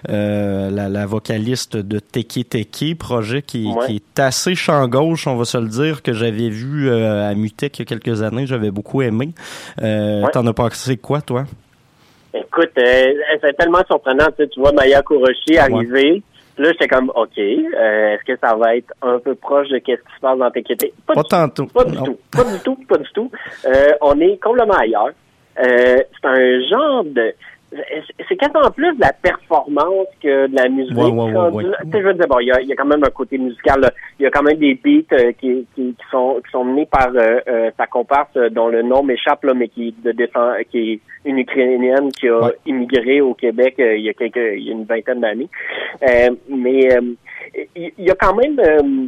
euh, 0.09 0.69
la, 0.69 0.89
la 0.89 1.05
vocaliste 1.05 1.77
de 1.77 1.99
Teke 1.99 2.47
Teke, 2.49 2.97
projet 2.97 3.41
qui, 3.41 3.65
Ouais. 3.67 3.87
qui 3.87 3.95
est 3.97 4.19
assez 4.19 4.55
champ 4.55 4.87
gauche, 4.87 5.27
on 5.27 5.35
va 5.35 5.45
se 5.45 5.57
le 5.57 5.67
dire, 5.67 6.01
que 6.03 6.13
j'avais 6.13 6.49
vu 6.49 6.89
euh, 6.89 7.29
à 7.29 7.33
Mutec 7.35 7.77
il 7.79 7.81
y 7.81 7.83
a 7.83 7.85
quelques 7.85 8.21
années, 8.21 8.45
j'avais 8.45 8.71
beaucoup 8.71 9.01
aimé. 9.01 9.33
Euh, 9.81 10.21
Ouais. 10.23 10.31
T'en 10.31 10.45
as 10.47 10.53
pensé 10.53 10.97
quoi, 10.97 11.21
toi? 11.21 11.45
Écoute, 12.57 12.71
euh, 12.77 13.13
c'est 13.41 13.57
tellement 13.57 13.83
surprenant. 13.85 14.27
Tu, 14.37 14.43
sais, 14.43 14.47
tu 14.47 14.59
vois 14.61 14.71
Maya 14.71 15.01
Kuroshi 15.01 15.57
arriver. 15.57 16.23
Là, 16.57 16.71
j'étais 16.71 16.87
comme, 16.87 17.11
OK, 17.13 17.37
euh, 17.37 18.13
est-ce 18.13 18.23
que 18.23 18.39
ça 18.41 18.55
va 18.55 18.77
être 18.77 18.93
un 19.01 19.19
peu 19.19 19.35
proche 19.35 19.67
de 19.67 19.79
qu'est-ce 19.79 20.01
qui 20.01 20.15
se 20.15 20.21
passe 20.21 20.37
dans 20.37 20.49
TKT? 20.49 20.93
Pas, 21.05 21.13
Pas 21.15 21.21
du 21.23 21.27
tantôt. 21.27 21.65
tout. 21.65 21.73
Pas 21.73 21.83
du 21.83 21.97
non. 21.97 22.03
tout. 22.05 22.17
Pas 22.31 22.43
du 22.45 22.59
tout. 22.59 22.75
Pas 22.87 22.97
du 22.97 23.09
tout. 23.13 23.31
Euh, 23.65 23.89
on 23.99 24.17
est 24.21 24.41
complètement 24.41 24.75
ailleurs. 24.75 25.11
Euh, 25.59 25.97
c'est 25.97 26.27
un 26.27 26.69
genre 26.69 27.03
de... 27.03 27.33
C'est 28.29 28.35
quasiment 28.37 28.71
plus 28.71 28.95
de 28.95 29.01
la 29.01 29.11
performance 29.13 30.07
que 30.21 30.47
de 30.47 30.55
la 30.55 30.69
musique. 30.69 30.95
Ouais, 31.25 31.33
ouais, 31.51 31.63
je 31.93 31.97
veux 31.99 32.13
dire, 32.13 32.27
bon, 32.27 32.39
il 32.39 32.47
y 32.47 32.51
a, 32.51 32.61
il 32.61 32.67
y 32.67 32.73
a 32.73 32.75
quand 32.75 32.85
même 32.85 33.03
un 33.03 33.09
côté 33.09 33.37
musical. 33.37 33.91
Il 34.19 34.23
y 34.23 34.25
a 34.25 34.31
quand 34.31 34.43
même 34.43 34.57
des 34.57 34.75
beats 34.75 35.13
euh, 35.15 35.31
qui, 35.33 35.67
qui, 35.75 35.93
qui 35.93 36.05
sont 36.11 36.41
qui 36.45 36.51
sont 36.51 36.63
menés 36.63 36.85
par 36.85 37.09
euh, 37.15 37.39
euh, 37.47 37.71
sa 37.77 37.87
comparse 37.87 38.29
euh, 38.37 38.49
dont 38.49 38.67
le 38.69 38.81
nom 38.81 39.03
m'échappe 39.03 39.45
mais 39.55 39.67
qui 39.67 39.93
de 40.03 40.11
descend, 40.11 40.55
qui 40.71 40.93
est 40.93 40.99
une 41.25 41.39
ukrainienne 41.39 42.11
qui 42.11 42.29
a 42.29 42.51
immigré 42.65 43.21
au 43.21 43.33
Québec 43.33 43.75
euh, 43.79 43.95
il 43.97 44.03
y 44.05 44.09
a 44.09 44.13
quelques 44.13 44.37
il 44.37 44.63
y 44.63 44.69
a 44.69 44.73
une 44.73 44.85
vingtaine 44.85 45.19
d'années. 45.21 45.49
Euh, 46.07 46.29
mais 46.49 46.95
euh, 46.95 47.01
il 47.75 47.91
y 47.99 48.09
a 48.11 48.15
quand 48.15 48.35
même 48.35 48.59
euh, 48.59 49.07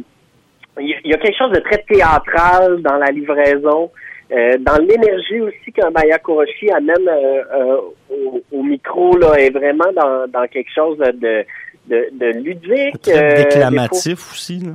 il 0.80 0.88
y 0.90 0.94
a- 0.94 0.98
il 1.04 1.10
y 1.10 1.14
a 1.14 1.18
quelque 1.18 1.36
chose 1.38 1.52
de 1.52 1.60
très 1.60 1.78
théâtral 1.88 2.80
dans 2.82 2.96
la 2.96 3.06
livraison. 3.10 3.90
Euh, 4.30 4.58
dans 4.58 4.76
l'énergie 4.76 5.40
aussi 5.40 5.72
que 5.72 5.90
Maya 5.90 6.18
Kuroshi 6.18 6.70
amène 6.70 7.08
euh, 7.08 7.42
euh, 7.54 7.76
au, 8.10 8.42
au 8.52 8.62
micro 8.62 9.16
là 9.16 9.34
est 9.38 9.48
vraiment 9.48 9.90
dans, 9.94 10.26
dans 10.30 10.46
quelque 10.46 10.70
chose 10.74 10.98
de 10.98 11.44
de, 11.86 12.08
de 12.12 12.26
ludique 12.38 13.00
Très 13.00 13.16
euh, 13.40 13.44
déclamatif 13.44 14.32
aussi. 14.32 14.58
Là. 14.60 14.72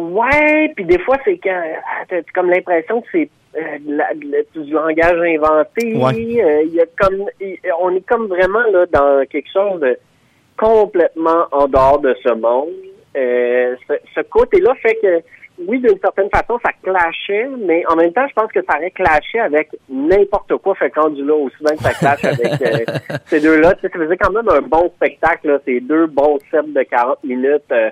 ouais 0.00 0.72
puis 0.76 0.84
des 0.84 1.00
fois 1.00 1.16
c'est 1.24 1.38
quand 1.38 1.60
ah, 1.76 2.04
t'as 2.08 2.22
comme 2.32 2.50
l'impression 2.50 3.00
que 3.00 3.08
c'est 3.10 3.28
euh, 3.56 3.78
la- 3.88 4.14
du 4.14 4.70
langage 4.72 5.18
inventé 5.20 5.96
Ouais. 5.96 6.40
Euh, 6.40 6.62
il 6.64 6.74
y 6.74 6.80
a 6.80 6.86
comme 6.96 7.24
on 7.80 7.96
est 7.96 8.06
comme 8.06 8.28
vraiment 8.28 8.62
là 8.72 8.86
dans 8.92 9.24
quelque 9.28 9.50
chose 9.52 9.80
de 9.80 9.98
complètement 10.56 11.46
en 11.50 11.66
dehors 11.66 11.98
de 11.98 12.14
ce 12.22 12.32
monde 12.32 12.68
euh, 13.16 13.74
ce, 13.88 13.94
ce 14.14 14.20
côté-là 14.20 14.72
fait 14.80 14.94
que 15.02 15.20
oui, 15.68 15.80
d'une 15.80 15.98
certaine 16.00 16.28
façon, 16.30 16.58
ça 16.64 16.72
clashait, 16.82 17.48
mais 17.58 17.84
en 17.88 17.96
même 17.96 18.12
temps, 18.12 18.26
je 18.28 18.32
pense 18.34 18.50
que 18.52 18.60
ça 18.62 18.76
aurait 18.76 18.90
clashé 18.90 19.40
avec 19.40 19.68
n'importe 19.88 20.56
quoi. 20.56 20.74
Fait 20.74 20.92
rendu 20.94 21.24
là, 21.24 21.34
aussi 21.34 21.56
bien 21.64 21.76
que 21.76 21.82
ça 21.82 21.92
clash 21.94 22.24
avec 22.24 22.62
euh, 22.62 23.16
ces 23.26 23.40
deux-là. 23.40 23.74
Tu 23.74 23.82
sais, 23.82 23.88
ça 23.92 23.98
faisait 23.98 24.16
quand 24.16 24.30
même 24.32 24.48
un 24.48 24.60
bon 24.62 24.90
spectacle, 24.96 25.48
là, 25.48 25.58
ces 25.64 25.80
deux 25.80 26.06
bons 26.06 26.38
sets 26.50 26.62
de 26.66 26.82
40 26.82 27.24
minutes 27.24 27.62
euh, 27.72 27.90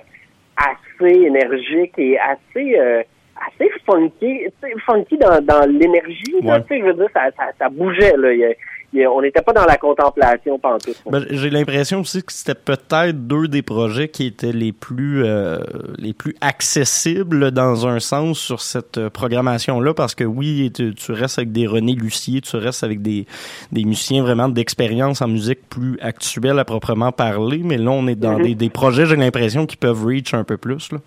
assez 0.56 1.12
énergiques 1.14 1.94
et 1.98 2.18
assez 2.18 2.78
euh, 2.78 3.02
assez 3.48 3.70
funky, 3.86 4.46
funky 4.84 5.16
dans, 5.16 5.40
dans 5.42 5.66
l'énergie. 5.66 6.34
Ouais. 6.42 6.60
Tu 6.62 6.68
sais, 6.68 6.80
je 6.80 6.84
veux 6.84 6.94
dire, 6.94 7.08
ça, 7.14 7.30
ça, 7.36 7.44
ça 7.58 7.68
bougeait. 7.70 8.14
Là. 8.16 8.32
Il 8.32 8.38
y 8.40 8.44
a- 8.44 8.52
on 8.92 9.22
n'était 9.22 9.42
pas 9.42 9.52
dans 9.52 9.64
la 9.66 9.76
contemplation 9.76 10.58
pantoute. 10.58 10.96
Ben, 11.10 11.24
j'ai 11.30 11.50
l'impression 11.50 12.00
aussi 12.00 12.22
que 12.22 12.32
c'était 12.32 12.54
peut-être 12.56 13.26
deux 13.26 13.46
des 13.48 13.62
projets 13.62 14.08
qui 14.08 14.26
étaient 14.26 14.52
les 14.52 14.72
plus 14.72 15.24
euh, 15.24 15.58
les 15.96 16.12
plus 16.12 16.34
accessibles 16.40 17.50
dans 17.52 17.86
un 17.86 18.00
sens 18.00 18.38
sur 18.38 18.60
cette 18.60 18.98
euh, 18.98 19.10
programmation-là, 19.10 19.94
parce 19.94 20.14
que 20.14 20.24
oui, 20.24 20.70
tu, 20.74 20.94
tu 20.94 21.12
restes 21.12 21.38
avec 21.38 21.52
des 21.52 21.66
René 21.66 21.94
Lucier, 21.94 22.40
tu 22.40 22.56
restes 22.56 22.82
avec 22.84 23.00
des, 23.02 23.26
des 23.72 23.84
musiciens 23.84 24.22
vraiment 24.22 24.48
d'expérience 24.48 25.22
en 25.22 25.28
musique 25.28 25.68
plus 25.68 25.98
actuelle 26.00 26.58
à 26.58 26.64
proprement 26.64 27.12
parler, 27.12 27.60
mais 27.64 27.78
là, 27.78 27.90
on 27.90 28.06
est 28.06 28.14
dans 28.16 28.38
Mhm. 28.38 28.42
des, 28.44 28.54
des 28.54 28.70
projets, 28.70 29.06
j'ai 29.06 29.16
l'impression, 29.16 29.66
qui 29.66 29.76
peuvent 29.76 30.04
reach 30.04 30.34
un 30.34 30.44
peu 30.44 30.56
plus. 30.56 30.90
Là. 30.92 30.98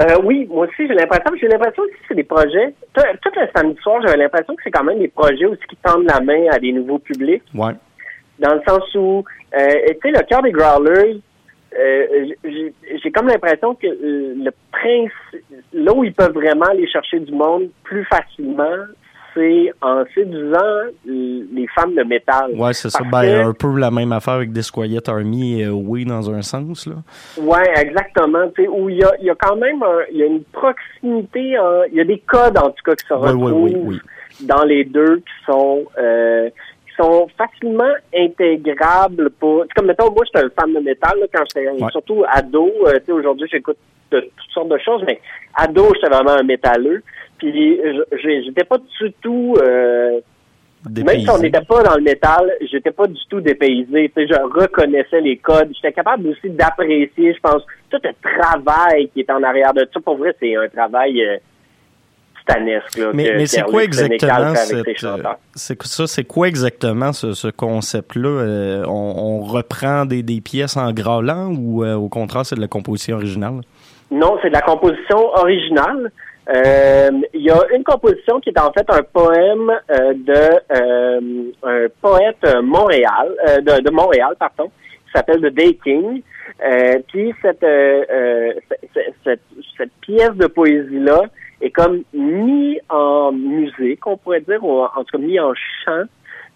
Euh, 0.00 0.16
oui, 0.24 0.46
moi 0.50 0.66
aussi, 0.66 0.86
j'ai 0.88 0.94
l'impression. 0.94 1.32
J'ai 1.40 1.48
l'impression 1.48 1.82
que 1.84 1.90
c'est 2.08 2.14
des 2.14 2.24
projets. 2.24 2.74
Tout, 2.94 3.02
tout 3.22 3.30
le 3.40 3.46
samedi 3.54 3.78
soir, 3.80 4.00
j'avais 4.02 4.16
l'impression 4.18 4.54
que 4.56 4.62
c'est 4.64 4.70
quand 4.70 4.84
même 4.84 4.98
des 4.98 5.08
projets 5.08 5.46
aussi 5.46 5.62
qui 5.68 5.76
tendent 5.76 6.04
la 6.12 6.20
main 6.20 6.46
à 6.50 6.58
des 6.58 6.72
nouveaux 6.72 6.98
publics, 6.98 7.42
Ouais. 7.54 7.72
dans 8.40 8.54
le 8.54 8.60
sens 8.66 8.92
où, 8.96 9.24
euh, 9.56 9.66
tu 9.86 9.96
sais, 10.02 10.10
le 10.10 10.22
cœur 10.26 10.42
des 10.42 10.50
Growlers, 10.50 11.20
euh, 11.78 12.26
j'ai 12.44 13.10
comme 13.12 13.28
l'impression 13.28 13.74
que 13.74 13.86
le 13.86 14.50
principe, 14.72 15.12
là 15.72 15.92
où 15.92 16.04
ils 16.04 16.12
peuvent 16.14 16.32
vraiment 16.34 16.66
aller 16.66 16.88
chercher 16.88 17.20
du 17.20 17.32
monde 17.32 17.68
plus 17.84 18.04
facilement, 18.04 18.76
c'est 19.34 19.72
en 19.82 20.04
séduisant 20.14 20.56
euh, 20.58 20.90
les 21.52 21.66
femmes 21.74 21.94
de 21.94 22.02
métal. 22.04 22.52
Ouais, 22.54 22.72
c'est 22.72 22.88
ça. 22.90 23.00
Ben, 23.10 23.22
que- 23.22 23.48
un 23.48 23.52
peu 23.52 23.76
la 23.78 23.90
même 23.90 24.12
affaire 24.12 24.34
avec 24.34 24.52
Disquiet 24.52 25.08
Army 25.08 25.60
et 25.60 25.68
Oui 25.68 26.04
dans 26.04 26.30
un 26.30 26.42
sens. 26.42 26.86
Là. 26.86 26.94
Ouais, 27.38 27.68
exactement. 27.80 28.48
Tu 28.54 28.62
sais, 28.62 28.68
où 28.68 28.88
il 28.88 28.96
y 28.98 29.04
a, 29.04 29.12
y 29.20 29.30
a 29.30 29.34
quand 29.34 29.56
même 29.56 29.82
un- 29.82 30.04
y 30.12 30.22
a 30.22 30.26
une 30.26 30.44
proximité, 30.44 31.58
en- 31.58 31.82
il 31.90 31.94
y 31.94 32.00
a 32.00 32.04
des 32.04 32.18
codes 32.18 32.56
en 32.58 32.70
tout 32.70 32.82
cas 32.84 32.94
qui 32.94 33.06
se 33.06 33.14
Ouais, 33.14 33.28
retrouvent 33.30 33.62
oui, 33.62 33.72
oui. 33.76 33.98
dans 34.42 34.64
les 34.64 34.84
deux 34.84 35.16
qui 35.16 35.44
sont 35.46 35.84
euh, 35.98 36.48
qui 36.88 36.94
sont 37.02 37.26
facilement 37.36 37.92
intégrables 38.16 39.30
pour. 39.40 39.64
Comme 39.74 39.86
mettons, 39.86 40.10
moi 40.12 40.24
j'étais 40.26 40.44
un 40.46 40.50
fan 40.58 40.72
de 40.72 40.80
métal 40.80 41.18
là, 41.20 41.26
quand 41.32 41.42
j'étais 41.48 41.68
Ouais. 41.68 41.90
surtout 41.90 42.24
ado. 42.28 42.70
euh, 42.86 42.92
tu 43.00 43.06
sais, 43.06 43.12
aujourd'hui 43.12 43.48
j'écoute 43.50 43.76
de 44.10 44.20
toutes 44.20 44.50
sortes 44.52 44.68
de 44.68 44.78
choses, 44.78 45.02
mais 45.06 45.20
ado 45.54 45.88
j'étais 45.94 46.08
vraiment 46.14 46.38
un 46.38 46.42
métalleux. 46.42 47.02
Puis 47.38 47.80
j'étais 48.22 48.64
pas 48.64 48.78
du 48.78 49.12
tout. 49.20 49.56
Euh, 49.62 50.20
même 50.88 51.20
si 51.20 51.30
on 51.30 51.38
n'était 51.38 51.62
pas 51.62 51.82
dans 51.82 51.94
le 51.96 52.02
métal, 52.02 52.52
j'étais 52.70 52.90
pas 52.90 53.06
du 53.06 53.20
tout 53.30 53.40
dépaysé. 53.40 54.12
Tu 54.14 54.26
sais, 54.26 54.26
je 54.28 54.60
reconnaissais 54.60 55.20
les 55.20 55.38
codes. 55.38 55.70
J'étais 55.74 55.92
capable 55.92 56.28
aussi 56.28 56.50
d'apprécier, 56.50 57.32
je 57.34 57.40
pense, 57.40 57.62
tout 57.90 57.98
le 58.02 58.10
travail 58.22 59.08
qui 59.08 59.20
est 59.20 59.30
en 59.30 59.42
arrière 59.42 59.72
de 59.72 59.88
ça. 59.92 60.00
Pour 60.00 60.16
vrai, 60.18 60.36
c'est 60.38 60.54
un 60.56 60.68
travail 60.68 61.24
euh, 61.24 61.38
titanesque. 62.40 62.98
Là, 62.98 63.10
Mais, 63.14 63.32
mais 63.36 63.46
c'est 63.46 63.62
quoi 63.62 63.82
exactement 63.82 64.54
cette, 64.54 65.04
euh, 65.04 65.34
ça 65.54 66.06
c'est 66.06 66.24
quoi 66.24 66.48
exactement 66.48 67.12
ce, 67.14 67.32
ce 67.32 67.48
concept 67.48 68.16
là 68.16 68.84
on, 68.86 68.90
on 68.90 69.40
reprend 69.40 70.04
des, 70.04 70.22
des 70.22 70.42
pièces 70.42 70.76
en 70.76 70.92
grâlant 70.92 71.54
ou 71.54 71.82
euh, 71.82 71.94
au 71.94 72.08
contraire 72.08 72.44
c'est 72.44 72.56
de 72.56 72.60
la 72.60 72.68
composition 72.68 73.16
originale? 73.16 73.62
Non, 74.10 74.36
c'est 74.42 74.48
de 74.48 74.54
la 74.54 74.60
composition 74.60 75.30
originale. 75.34 76.12
Euh, 76.48 77.10
Il 77.32 77.42
y 77.42 77.50
a 77.50 77.58
une 77.74 77.84
composition 77.84 78.40
qui 78.40 78.50
est 78.50 78.60
en 78.60 78.72
fait 78.72 78.86
un 78.90 79.02
poème 79.02 79.70
euh, 79.90 80.12
de 80.14 80.44
euh, 80.76 81.52
un 81.62 81.86
poète 82.00 82.44
Montréal, 82.62 83.34
de, 83.62 83.80
de 83.80 83.90
Montréal, 83.90 84.34
pardon, 84.38 84.70
qui 85.06 85.12
s'appelle 85.14 85.40
The 85.40 85.54
Day 85.54 85.78
King. 85.82 86.22
Puis 87.08 87.34
cette, 87.42 87.64
cette, 88.68 89.14
cette, 89.24 89.40
cette 89.76 89.92
pièce 90.00 90.34
de 90.34 90.46
poésie-là 90.46 91.22
est 91.60 91.70
comme 91.70 92.02
mis 92.12 92.78
en 92.88 93.32
musique, 93.32 94.06
on 94.06 94.16
pourrait 94.16 94.40
dire, 94.40 94.62
ou 94.62 94.82
en, 94.82 94.90
en 94.96 95.04
tout 95.04 95.16
cas 95.16 95.24
mis 95.24 95.40
en 95.40 95.52
chant 95.54 96.04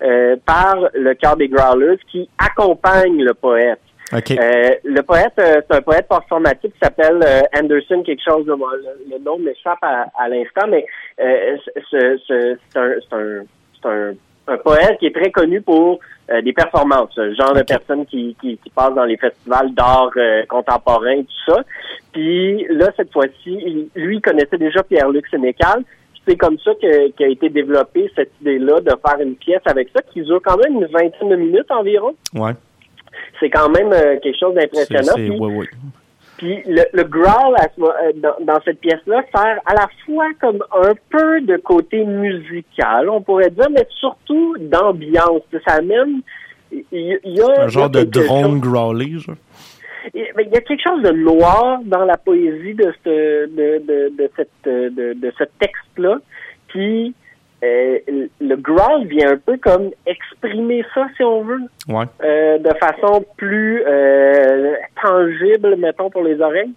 euh, 0.03 0.37
par 0.45 0.77
le 0.95 1.15
chœur 1.15 1.37
des 1.37 1.49
Growlers 1.49 1.99
qui 2.11 2.29
accompagne 2.39 3.23
le 3.23 3.35
poète. 3.35 3.81
Ok 4.13 4.31
Euh, 4.33 4.71
le 4.85 5.03
poète, 5.03 5.33
euh, 5.39 5.61
c'est 5.69 5.77
un 5.77 5.83
poète 5.83 6.09
performatif 6.09 6.73
qui 6.73 6.79
s'appelle 6.83 7.21
euh, 7.25 7.41
Anderson 7.59 8.03
quelque 8.03 8.23
chose. 8.23 8.47
de- 8.47 8.53
le, 8.53 9.17
le 9.17 9.25
nom 9.25 9.39
m'échappe 9.39 9.79
à, 9.83 10.07
à 10.19 10.29
l'instant, 10.29 10.67
mais 10.69 10.85
euh, 11.21 11.57
ce- 11.91 12.19
ce- 12.27 12.57
c'est 12.73 12.79
un, 12.79 12.93
un, 13.13 13.45
un, 13.85 14.13
un 14.49 14.57
poète 14.59 14.99
qui 14.99 15.07
est 15.07 15.15
très 15.15 15.31
connu 15.31 15.61
pour 15.61 15.99
euh, 16.31 16.41
des 16.43 16.53
performances, 16.53 17.15
le 17.17 17.35
genre 17.35 17.53
de 17.55 17.63
personnes 17.63 18.05
qui, 18.07 18.35
qui, 18.41 18.57
qui 18.59 18.71
passent 18.71 18.95
dans 18.95 19.05
les 19.05 19.17
festivals 19.17 19.73
d'art 19.75 20.11
euh, 20.17 20.45
contemporain, 20.47 21.23
tout 21.23 21.53
ça. 21.53 21.63
Puis 22.13 22.67
là, 22.71 22.89
cette 22.97 23.13
fois-ci, 23.13 23.89
lui 23.95 24.17
il 24.17 24.21
connaissait 24.23 24.59
déjà 24.59 24.83
Pierre-Luc 24.83 25.27
Sénécal. 25.29 25.83
C'est 26.27 26.37
comme 26.37 26.59
ça 26.59 26.73
que- 26.75 27.11
qu'a 27.13 27.27
été 27.29 27.49
développée 27.49 28.11
cette 28.15 28.33
idée-là 28.43 28.81
de 28.81 28.91
faire 28.91 29.19
une 29.21 29.35
pièce 29.37 29.63
avec 29.65 29.89
ça 29.95 30.03
qui 30.13 30.21
dure 30.23 30.41
quand 30.45 30.59
même 30.59 30.75
une 30.75 30.87
vingtaine 30.87 31.31
de 31.31 31.37
minutes 31.37 31.71
environ 31.71 32.15
ouais 32.35 32.53
c'est 33.41 33.51
quand 33.51 33.69
même 33.71 33.93
euh, 33.93 34.19
quelque 34.21 34.39
chose 34.39 34.55
d'impressionnant. 34.55 35.13
c'est- 35.17 35.29
Puis, 35.29 35.39
ouais, 35.39 35.57
ouais. 35.57 35.67
puis 36.39 36.63
le, 36.67 36.83
le 36.93 37.05
growl 37.05 37.55
à 37.57 37.69
ce 37.75 37.81
mo- 37.81 37.91
euh, 37.91 38.13
dans, 38.17 38.37
dans 38.45 38.61
cette 38.65 38.81
pièce-là 38.81 39.23
sert 39.35 39.59
à 39.67 39.75
la 39.75 39.89
fois 40.07 40.27
comme 40.41 40.63
un 40.73 40.93
peu 41.11 41.41
de 41.41 41.57
côté 41.57 42.05
musical, 42.05 43.09
on 43.11 43.21
pourrait 43.23 43.51
dire, 43.51 43.69
mais 43.71 43.87
surtout 43.99 44.57
d'ambiance. 44.59 45.43
Ça 45.67 45.75
amène 45.77 46.21
il 46.71 46.85
y, 46.93 47.13
a 47.13 47.15
un 47.15 47.19
il 47.25 47.37
y 47.37 47.41
a 47.41 47.69
genre 47.69 47.89
de 47.91 48.03
drone 48.05 48.63
genre. 48.63 49.35
il 50.15 50.21
y 50.37 50.57
a 50.57 50.61
quelque 50.61 50.83
chose 50.87 51.03
de 51.03 51.13
noir 51.13 51.81
dans 51.85 52.05
la 52.05 52.17
poésie 52.19 52.75
de 52.75 52.93
ce 53.05 53.47
de, 53.47 53.79
de, 53.87 54.13
de 54.17 54.31
cette 54.37 54.51
euh, 54.67 54.91
de, 54.91 55.15
de 55.15 55.33
ce 55.39 55.45
texte-là 55.59 56.19
qui 56.73 57.15
euh, 57.65 57.99
le 58.41 58.57
growl 58.57 59.07
vient 59.07 59.33
un 59.33 59.37
peu 59.37 59.57
comme 59.59 59.91
exprimer 60.07 60.85
ça, 60.95 61.07
si 61.17 61.25
on 61.25 61.43
veut, 61.43 61.61
Ouais. 61.89 62.05
euh, 62.25 62.59
de 62.59 62.71
façon 62.75 63.25
plus 63.37 63.83
euh, 63.87 64.75
tangible, 65.03 65.77
mettons, 65.77 66.11
pour 66.11 66.23
les 66.23 66.41
oreilles. 66.41 66.73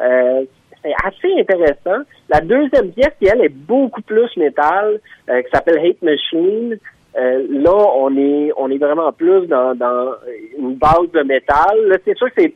Euh, 0.00 0.44
c'est 0.82 0.94
assez 1.04 1.40
intéressant. 1.40 2.04
La 2.28 2.40
deuxième 2.40 2.90
pièce, 2.92 3.12
qui 3.20 3.28
elle 3.28 3.44
est 3.44 3.54
beaucoup 3.54 4.02
plus 4.02 4.34
métal, 4.36 4.98
euh, 5.28 5.42
qui 5.42 5.50
s'appelle 5.50 5.78
Hate 5.78 6.00
Machine. 6.00 6.78
Euh, 7.18 7.44
là, 7.50 7.74
on 7.96 8.16
est 8.16 8.52
on 8.56 8.70
est 8.70 8.78
vraiment 8.78 9.12
plus 9.12 9.46
dans, 9.48 9.74
dans 9.74 10.12
une 10.58 10.74
base 10.76 11.10
de 11.12 11.22
métal. 11.22 11.76
Là, 11.86 11.96
c'est 12.04 12.16
sûr 12.16 12.28
que 12.32 12.40
c'est 12.42 12.54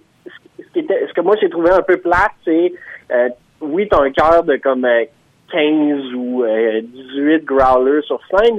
ce, 0.59 0.73
qui 0.73 0.79
était, 0.79 1.07
ce 1.09 1.13
que 1.13 1.21
moi 1.21 1.35
j'ai 1.41 1.51
trouvé 1.51 1.71
un 1.71 1.83
peu 1.83 1.97
plate, 1.97 2.33
c'est 2.45 2.73
euh, 3.11 3.29
oui, 3.61 3.89
t'as 3.91 4.01
un 4.01 4.11
cœur 4.11 4.45
de 4.45 4.57
comme 4.57 4.85
euh, 4.85 5.05
15 5.51 6.15
ou 6.15 6.45
euh, 6.45 6.81
18 6.83 7.45
growlers 7.45 8.03
sur 8.03 8.21
scène, 8.27 8.59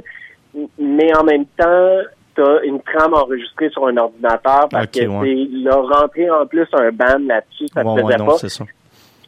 mais 0.78 1.14
en 1.16 1.24
même 1.24 1.46
temps, 1.58 1.98
t'as 2.34 2.62
une 2.64 2.80
trame 2.80 3.14
enregistrée 3.14 3.70
sur 3.70 3.86
un 3.86 3.96
ordinateur 3.96 4.68
parce 4.70 4.86
Ok, 4.86 4.92
que 4.92 5.06
ouais. 5.06 5.48
leur 5.64 5.88
rentrer 5.88 6.30
en 6.30 6.46
plus 6.46 6.66
un 6.72 6.90
band 6.90 7.18
là-dessus, 7.26 7.68
ça 7.72 7.82
se 7.82 7.86
ouais, 7.86 8.02
faisait 8.02 8.24
pas 8.24 8.66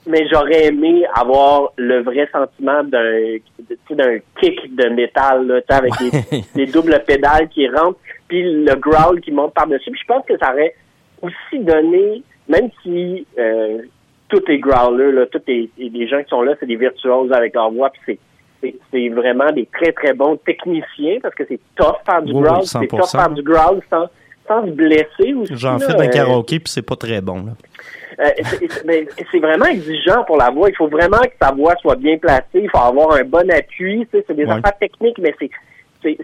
mais 0.08 0.26
j'aurais 0.32 0.66
aimé 0.66 1.04
avoir 1.14 1.72
le 1.76 2.02
vrai 2.02 2.28
sentiment 2.32 2.82
d'un 2.82 4.18
kick 4.40 4.74
de 4.74 4.88
métal 4.88 5.46
là, 5.46 5.60
avec 5.68 5.92
les, 6.00 6.44
les 6.56 6.66
doubles 6.66 7.02
pédales 7.06 7.48
qui 7.50 7.68
rentrent 7.68 7.98
puis 8.26 8.42
le 8.42 8.74
growl 8.76 9.20
qui 9.20 9.32
monte 9.32 9.54
par-dessus. 9.54 9.90
Puis 9.90 10.00
je 10.00 10.06
pense 10.06 10.24
que 10.26 10.38
ça 10.38 10.52
aurait 10.52 10.74
aussi 11.22 11.58
donné, 11.62 12.22
même 12.48 12.70
si 12.82 13.26
euh, 13.38 13.82
tous 14.28 14.42
les 14.48 14.58
growlers, 14.58 15.12
là, 15.12 15.26
tous 15.26 15.40
les, 15.46 15.70
les 15.78 16.06
gens 16.08 16.22
qui 16.22 16.28
sont 16.28 16.42
là, 16.42 16.54
c'est 16.60 16.66
des 16.66 16.76
virtuoses 16.76 17.32
avec 17.32 17.54
leur 17.54 17.70
voix, 17.70 17.90
puis 18.04 18.18
c'est 18.90 19.08
vraiment 19.10 19.50
des 19.52 19.66
très 19.72 19.92
très 19.92 20.12
bons 20.14 20.36
techniciens 20.36 21.18
parce 21.22 21.34
que 21.34 21.44
c'est 21.48 21.60
tough 21.76 21.96
faire 22.04 22.22
du 22.22 22.32
growl, 22.32 22.58
oui, 22.60 22.66
c'est 22.66 22.78
100%. 22.78 22.88
tough 22.88 23.10
faire 23.10 23.30
du 23.30 23.42
growl 23.42 23.80
sans, 23.88 24.06
sans 24.48 24.66
se 24.66 24.70
blesser 24.72 25.34
aussi. 25.34 25.54
J'en 25.56 25.78
fais 25.78 25.94
d'un 25.94 26.06
euh, 26.06 26.10
karaoké, 26.10 26.58
puis 26.58 26.70
c'est 26.72 26.82
pas 26.82 26.96
très 26.96 27.20
bon. 27.20 27.44
Là. 27.46 27.52
euh, 28.20 28.28
c'est- 28.44 28.68
c'est 28.68 28.84
mais 28.84 29.06
c'est 29.30 29.38
vraiment 29.38 29.66
exigeant 29.66 30.24
pour 30.24 30.36
la 30.38 30.50
voix. 30.50 30.68
Il 30.68 30.74
faut 30.76 30.88
vraiment 30.88 31.18
que 31.18 31.34
sa 31.40 31.52
voix 31.52 31.74
soit 31.80 31.94
bien 31.96 32.18
placée. 32.18 32.44
Il 32.54 32.68
faut 32.70 32.78
avoir 32.78 33.12
un 33.14 33.22
bon 33.24 33.48
appui. 33.50 34.06
C'est 34.10 34.28
des 34.34 34.44
Ouais. 34.44 34.50
affaires 34.50 34.76
techniques, 34.80 35.18
mais 35.18 35.32
c'est 35.38 35.50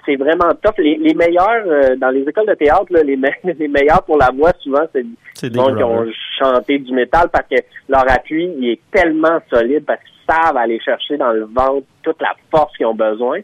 c'est 0.06 0.16
vraiment 0.16 0.50
top. 0.62 0.78
Les, 0.78 0.96
les 0.96 1.14
meilleurs 1.14 1.64
euh, 1.66 1.96
dans 1.96 2.10
les 2.10 2.22
écoles 2.22 2.46
de 2.46 2.54
théâtre, 2.54 2.86
là, 2.90 3.02
les, 3.02 3.16
me- 3.16 3.28
les 3.58 3.68
meilleurs 3.68 4.02
pour 4.04 4.16
la 4.18 4.30
voix, 4.34 4.52
souvent, 4.60 4.84
c'est 4.92 5.02
des 5.50 5.54
gens 5.58 5.74
qui 5.76 5.82
ont 5.82 6.06
chanté 6.38 6.78
du 6.78 6.92
métal 6.92 7.28
parce 7.32 7.46
que 7.48 7.56
leur 7.88 8.10
appui 8.10 8.44
il 8.58 8.70
est 8.70 8.80
tellement 8.92 9.38
solide 9.52 9.84
parce 9.86 10.00
qu'ils 10.00 10.32
savent 10.34 10.56
aller 10.56 10.80
chercher 10.80 11.16
dans 11.16 11.32
le 11.32 11.44
ventre 11.44 11.86
toute 12.02 12.20
la 12.22 12.34
force 12.50 12.76
qu'ils 12.76 12.86
ont 12.86 12.94
besoin. 12.94 13.40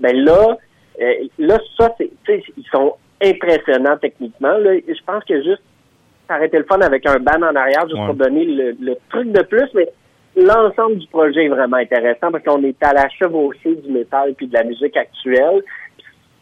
Ben 0.00 0.16
là, 0.16 0.56
euh, 1.00 1.12
là 1.38 1.58
ça 1.78 1.92
c'est, 1.98 2.10
tu 2.24 2.32
sais, 2.32 2.42
ils 2.56 2.66
sont 2.72 2.94
impressionnants 3.22 3.96
techniquement. 3.98 4.56
Là, 4.58 4.72
je 4.86 5.04
pense 5.06 5.22
que 5.24 5.36
juste 5.42 5.62
été 6.42 6.58
le 6.58 6.64
fun 6.64 6.80
avec 6.80 7.06
un 7.06 7.18
ban 7.18 7.42
en 7.42 7.54
arrière 7.54 7.82
juste 7.88 8.00
Ouais. 8.00 8.06
pour 8.06 8.14
donner 8.14 8.44
le, 8.44 8.76
le 8.80 8.96
truc 9.10 9.30
de 9.30 9.42
plus, 9.42 9.68
mais 9.74 9.88
l'ensemble 10.36 10.96
du 10.98 11.06
projet 11.08 11.44
est 11.44 11.48
vraiment 11.48 11.76
intéressant 11.76 12.32
parce 12.32 12.42
qu'on 12.44 12.62
est 12.64 12.82
à 12.82 12.92
la 12.92 13.08
chevauchée 13.10 13.76
du 13.76 13.92
métal 13.92 14.34
puis 14.36 14.46
de 14.48 14.54
la 14.54 14.64
musique 14.64 14.96
actuelle. 14.96 15.62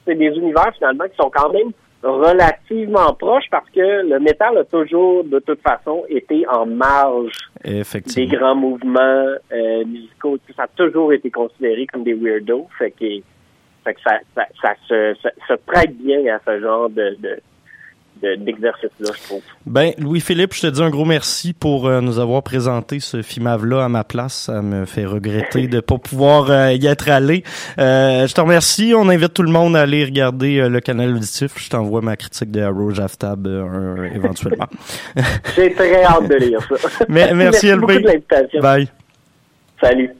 C'est 0.05 0.15
des 0.15 0.27
univers 0.37 0.73
finalement 0.75 1.05
qui 1.05 1.17
sont 1.17 1.31
quand 1.31 1.53
même 1.53 1.73
relativement 2.03 3.15
proches 3.15 3.45
parce 3.51 3.69
que 3.71 4.09
le 4.09 4.19
métal 4.19 4.59
a 4.59 4.65
toujours 4.65 5.25
de 5.25 5.39
toute 5.39 5.61
façon 5.61 6.05
été 6.09 6.47
en 6.49 6.67
marge 6.67 7.33
des 7.65 8.27
grands 8.27 8.57
mouvements 8.57 9.27
euh, 9.53 9.85
musicaux. 9.85 10.39
Ça 10.57 10.65
a 10.65 10.69
toujours 10.69 11.13
été 11.13 11.31
considéré 11.31 11.87
comme 11.87 12.03
des 12.03 12.15
weirdos. 12.15 12.67
Fait 12.77 12.91
que, 12.91 13.21
fait 13.85 13.95
que 13.95 14.01
ça, 14.03 14.19
ça, 14.35 14.47
ça 14.61 14.75
se, 14.89 15.15
ça, 15.23 15.31
se 15.47 15.55
prête 15.55 15.97
bien 15.97 16.35
à 16.35 16.41
ce 16.45 16.61
genre 16.61 16.91
de, 16.91 17.17
de, 17.21 17.39
de- 18.23 18.37
d'exercice-là, 18.37 19.11
je 19.15 19.23
trouve. 19.29 19.41
Ben, 19.67 19.93
Louis-Philippe, 19.99 20.55
je 20.55 20.61
te 20.63 20.67
dis 20.69 20.83
un 20.83 20.91
gros 20.91 21.05
merci 21.05 21.53
pour 21.53 21.87
euh, 21.87 22.01
nous 22.01 22.19
avoir 22.19 22.43
présenté 22.43 23.01
ce 23.01 23.23
FIMAV-là 23.23 23.85
à 23.85 23.89
ma 23.89 24.05
place. 24.05 24.35
Ça 24.35 24.63
me 24.63 24.85
fait 24.85 25.05
regretter 25.05 25.67
de 25.69 25.81
pas 25.81 25.99
pouvoir 25.99 26.51
euh, 26.51 26.73
y 26.73 26.87
être 26.87 27.09
allé. 27.09 27.43
Euh, 27.79 28.27
je 28.27 28.35
te 28.35 28.41
remercie. 28.41 28.93
On 28.97 29.09
invite 29.09 29.35
tout 29.35 29.43
le 29.43 29.51
monde 29.53 29.77
à 29.77 29.81
aller 29.83 30.05
regarder 30.05 30.59
euh, 30.61 30.69
le 30.69 30.81
canal 30.81 31.11
auditif. 31.15 31.53
Je 31.57 31.69
t'envoie 31.69 32.01
ma 32.01 32.17
critique 32.17 32.51
de 32.51 32.61
Arrow 32.63 32.91
Jaftab 32.91 33.47
éventuellement. 34.15 34.67
J'ai 35.57 35.73
très 35.75 36.05
hâte 36.05 36.29
de 36.29 36.37
lire 36.37 36.61
ça. 36.69 37.05
Mais- 37.09 37.33
merci, 37.35 37.73
beaucoup 37.75 37.93
de 37.93 37.99
l'invitation. 38.07 38.61
Bye. 38.61 38.89
Salut. 39.81 40.11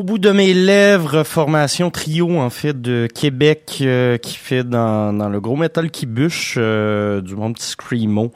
Au 0.00 0.02
bout 0.02 0.16
de 0.16 0.30
mes 0.30 0.54
lèvres, 0.54 1.24
formation 1.24 1.90
trio 1.90 2.38
en 2.38 2.48
fait 2.48 2.80
de 2.80 3.06
Québec 3.14 3.80
euh, 3.82 4.16
qui 4.16 4.34
fait 4.34 4.64
dans, 4.64 5.12
dans 5.12 5.28
le 5.28 5.42
gros 5.42 5.56
métal 5.56 5.90
qui 5.90 6.06
bûche 6.06 6.54
euh, 6.56 7.20
du 7.20 7.36
monde 7.36 7.52
petit 7.52 7.66
screamo, 7.66 8.32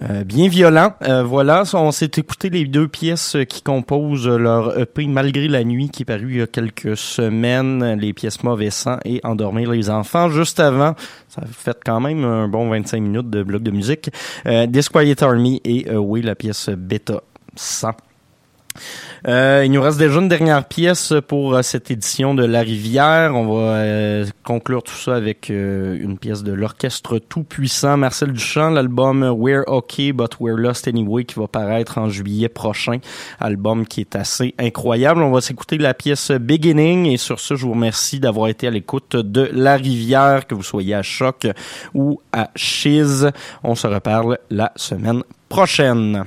euh, 0.00 0.22
bien 0.22 0.46
violent. 0.46 0.94
voilà, 1.24 1.64
on 1.74 1.90
s'est 1.90 2.12
écouté 2.18 2.50
les 2.50 2.66
deux 2.66 2.86
pièces 2.86 3.36
qui 3.48 3.62
composent 3.62 4.28
leur 4.28 4.78
EP 4.78 5.08
Malgré 5.08 5.48
la 5.48 5.64
nuit 5.64 5.90
qui 5.90 6.02
est 6.02 6.04
paru 6.04 6.28
il 6.30 6.36
y 6.36 6.42
a 6.42 6.46
quelques 6.46 6.96
semaines, 6.96 7.98
les 7.98 8.12
pièces 8.12 8.44
Mauvais 8.44 8.70
sang 8.70 8.98
et 9.04 9.20
Endormir 9.24 9.72
les 9.72 9.90
enfants. 9.90 10.28
Juste 10.28 10.60
avant, 10.60 10.94
ça 11.26 11.42
fait 11.50 11.80
quand 11.84 11.98
même 11.98 12.22
un 12.22 12.46
bon 12.46 12.70
25 12.70 13.02
minutes 13.02 13.28
de 13.28 13.42
bloc 13.42 13.64
de 13.64 13.72
musique. 13.72 14.08
Disquiet 14.68 15.20
Army 15.20 15.60
et 15.64 15.90
oui 15.96 16.22
la 16.22 16.36
pièce 16.36 16.68
Beta 16.68 17.22
100. 17.56 18.07
Euh, 19.26 19.62
il 19.64 19.72
nous 19.72 19.82
reste 19.82 19.98
déjà 19.98 20.20
une 20.20 20.28
dernière 20.28 20.64
pièce 20.64 21.12
pour 21.26 21.54
euh, 21.54 21.62
cette 21.62 21.90
édition 21.90 22.34
de 22.34 22.44
La 22.44 22.60
Rivière. 22.60 23.34
On 23.34 23.46
va 23.46 23.74
euh, 23.76 24.26
conclure 24.44 24.82
tout 24.82 24.94
ça 24.94 25.16
avec 25.16 25.48
une 25.48 26.18
pièce 26.18 26.42
de 26.42 26.52
l'orchestre 26.52 27.18
tout 27.18 27.42
puissant 27.42 27.96
Marcel 27.96 28.32
Duchamp, 28.32 28.70
l'album 28.70 29.34
We're 29.36 29.64
Okay 29.66 30.12
But 30.12 30.38
We're 30.40 30.56
Lost 30.56 30.88
Anyway 30.88 31.24
qui 31.24 31.38
va 31.38 31.48
paraître 31.48 31.98
en 31.98 32.08
juillet 32.08 32.48
prochain. 32.48 32.98
Album 33.40 33.86
qui 33.86 34.00
est 34.00 34.16
assez 34.16 34.54
incroyable. 34.58 35.22
On 35.22 35.30
va 35.30 35.40
s'écouter 35.40 35.78
la 35.78 35.94
pièce 35.94 36.30
Beginning 36.30 37.06
et 37.06 37.16
sur 37.16 37.40
ce, 37.40 37.56
je 37.56 37.64
vous 37.64 37.72
remercie 37.72 38.20
d'avoir 38.20 38.48
été 38.48 38.66
à 38.66 38.70
l'écoute 38.70 39.16
de 39.16 39.50
La 39.52 39.76
Rivière, 39.76 40.46
que 40.46 40.54
vous 40.54 40.62
soyez 40.62 40.94
à 40.94 41.02
Choc 41.02 41.46
ou 41.94 42.20
à 42.32 42.50
Chiz. 42.56 43.30
On 43.62 43.74
se 43.74 43.86
reparle 43.86 44.38
la 44.50 44.72
semaine 44.76 45.22
prochaine. 45.48 46.24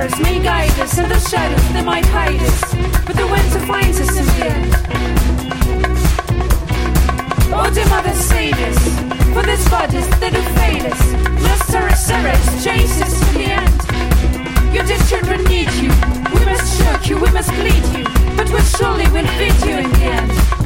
stars 0.00 0.20
may 0.20 0.42
guide 0.42 0.78
us, 0.80 0.98
and 0.98 1.10
the 1.10 1.18
shadows 1.18 1.72
they 1.72 1.82
might 1.82 2.06
hide 2.06 2.40
us, 2.40 2.74
but 3.04 3.16
the 3.16 3.26
winter 3.26 3.60
finds 3.66 4.00
us 4.00 4.16
in 4.16 4.26
the 4.26 4.46
end. 4.46 4.74
Oh, 7.52 7.70
dear 7.74 7.86
mother, 7.88 8.14
save 8.14 8.54
us, 8.54 8.78
for 9.34 9.42
these 9.42 9.68
bodies 9.68 10.08
that 10.20 10.32
do 10.32 10.42
fail 10.56 10.86
us, 10.92 11.02
must 11.42 11.74
our 11.74 11.94
sorrows 11.96 12.64
chase 12.64 13.02
us 13.02 13.18
to 13.20 13.38
the 13.38 13.46
end. 13.60 14.74
Your 14.74 14.84
dear 14.84 14.98
children 15.08 15.44
need 15.44 15.70
you, 15.82 15.90
we 16.32 16.44
must 16.46 16.80
shock 16.80 17.08
you, 17.08 17.16
we 17.16 17.30
must 17.32 17.50
bleed 17.60 17.84
you, 17.96 18.04
but 18.36 18.48
we 18.50 18.60
surely 18.60 19.06
will 19.10 19.26
feed 19.38 19.58
you 19.66 19.78
in 19.78 19.90
the 19.90 20.04
end. 20.04 20.59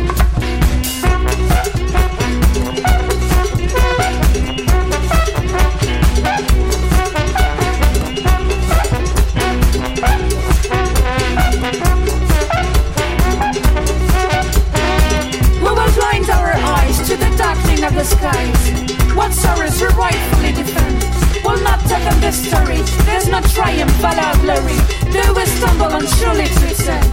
the 17.95 18.05
skies. 18.05 19.14
What 19.14 19.32
sorrows 19.32 19.80
we 19.80 19.86
rightfully 19.88 20.53
defend. 20.53 20.99
Will 21.45 21.61
not 21.62 21.78
tell 21.86 22.01
them 22.01 22.20
this 22.20 22.49
story. 22.49 22.82
There's 23.07 23.28
no 23.28 23.40
triumph 23.40 23.99
allowed, 23.99 24.40
glory. 24.42 24.78
They 25.12 25.26
we 25.30 25.47
stumble 25.47 25.90
and 25.95 26.09
surely 26.18 26.47
to 26.47 26.64
its. 26.74 27.07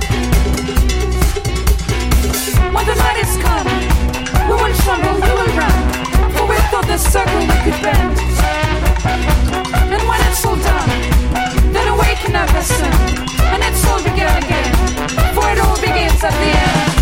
When 2.74 2.86
the 2.86 2.96
night 2.96 3.20
is 3.22 3.38
come, 3.46 3.68
we 4.50 4.56
will 4.58 4.76
tremble, 4.82 5.16
we 5.22 5.32
will 5.38 5.54
run. 5.54 5.80
For 6.34 6.46
we 6.50 6.58
thought 6.72 6.88
the 6.88 6.98
circle 6.98 7.42
we 7.42 7.58
could 7.62 7.80
bend. 7.86 8.18
And 9.94 10.02
when 10.10 10.20
it's 10.30 10.46
all 10.46 10.56
done, 10.56 10.92
then 11.74 11.88
awaken 11.90 12.36
our 12.36 12.48
the. 12.48 12.94
And 13.54 13.62
it's 13.62 13.86
all 13.86 14.02
begun 14.02 14.34
again. 14.44 14.74
For 15.36 15.46
it 15.52 15.60
all 15.60 15.80
begins 15.80 16.24
at 16.24 16.32
the 16.32 16.52
end. 16.58 17.01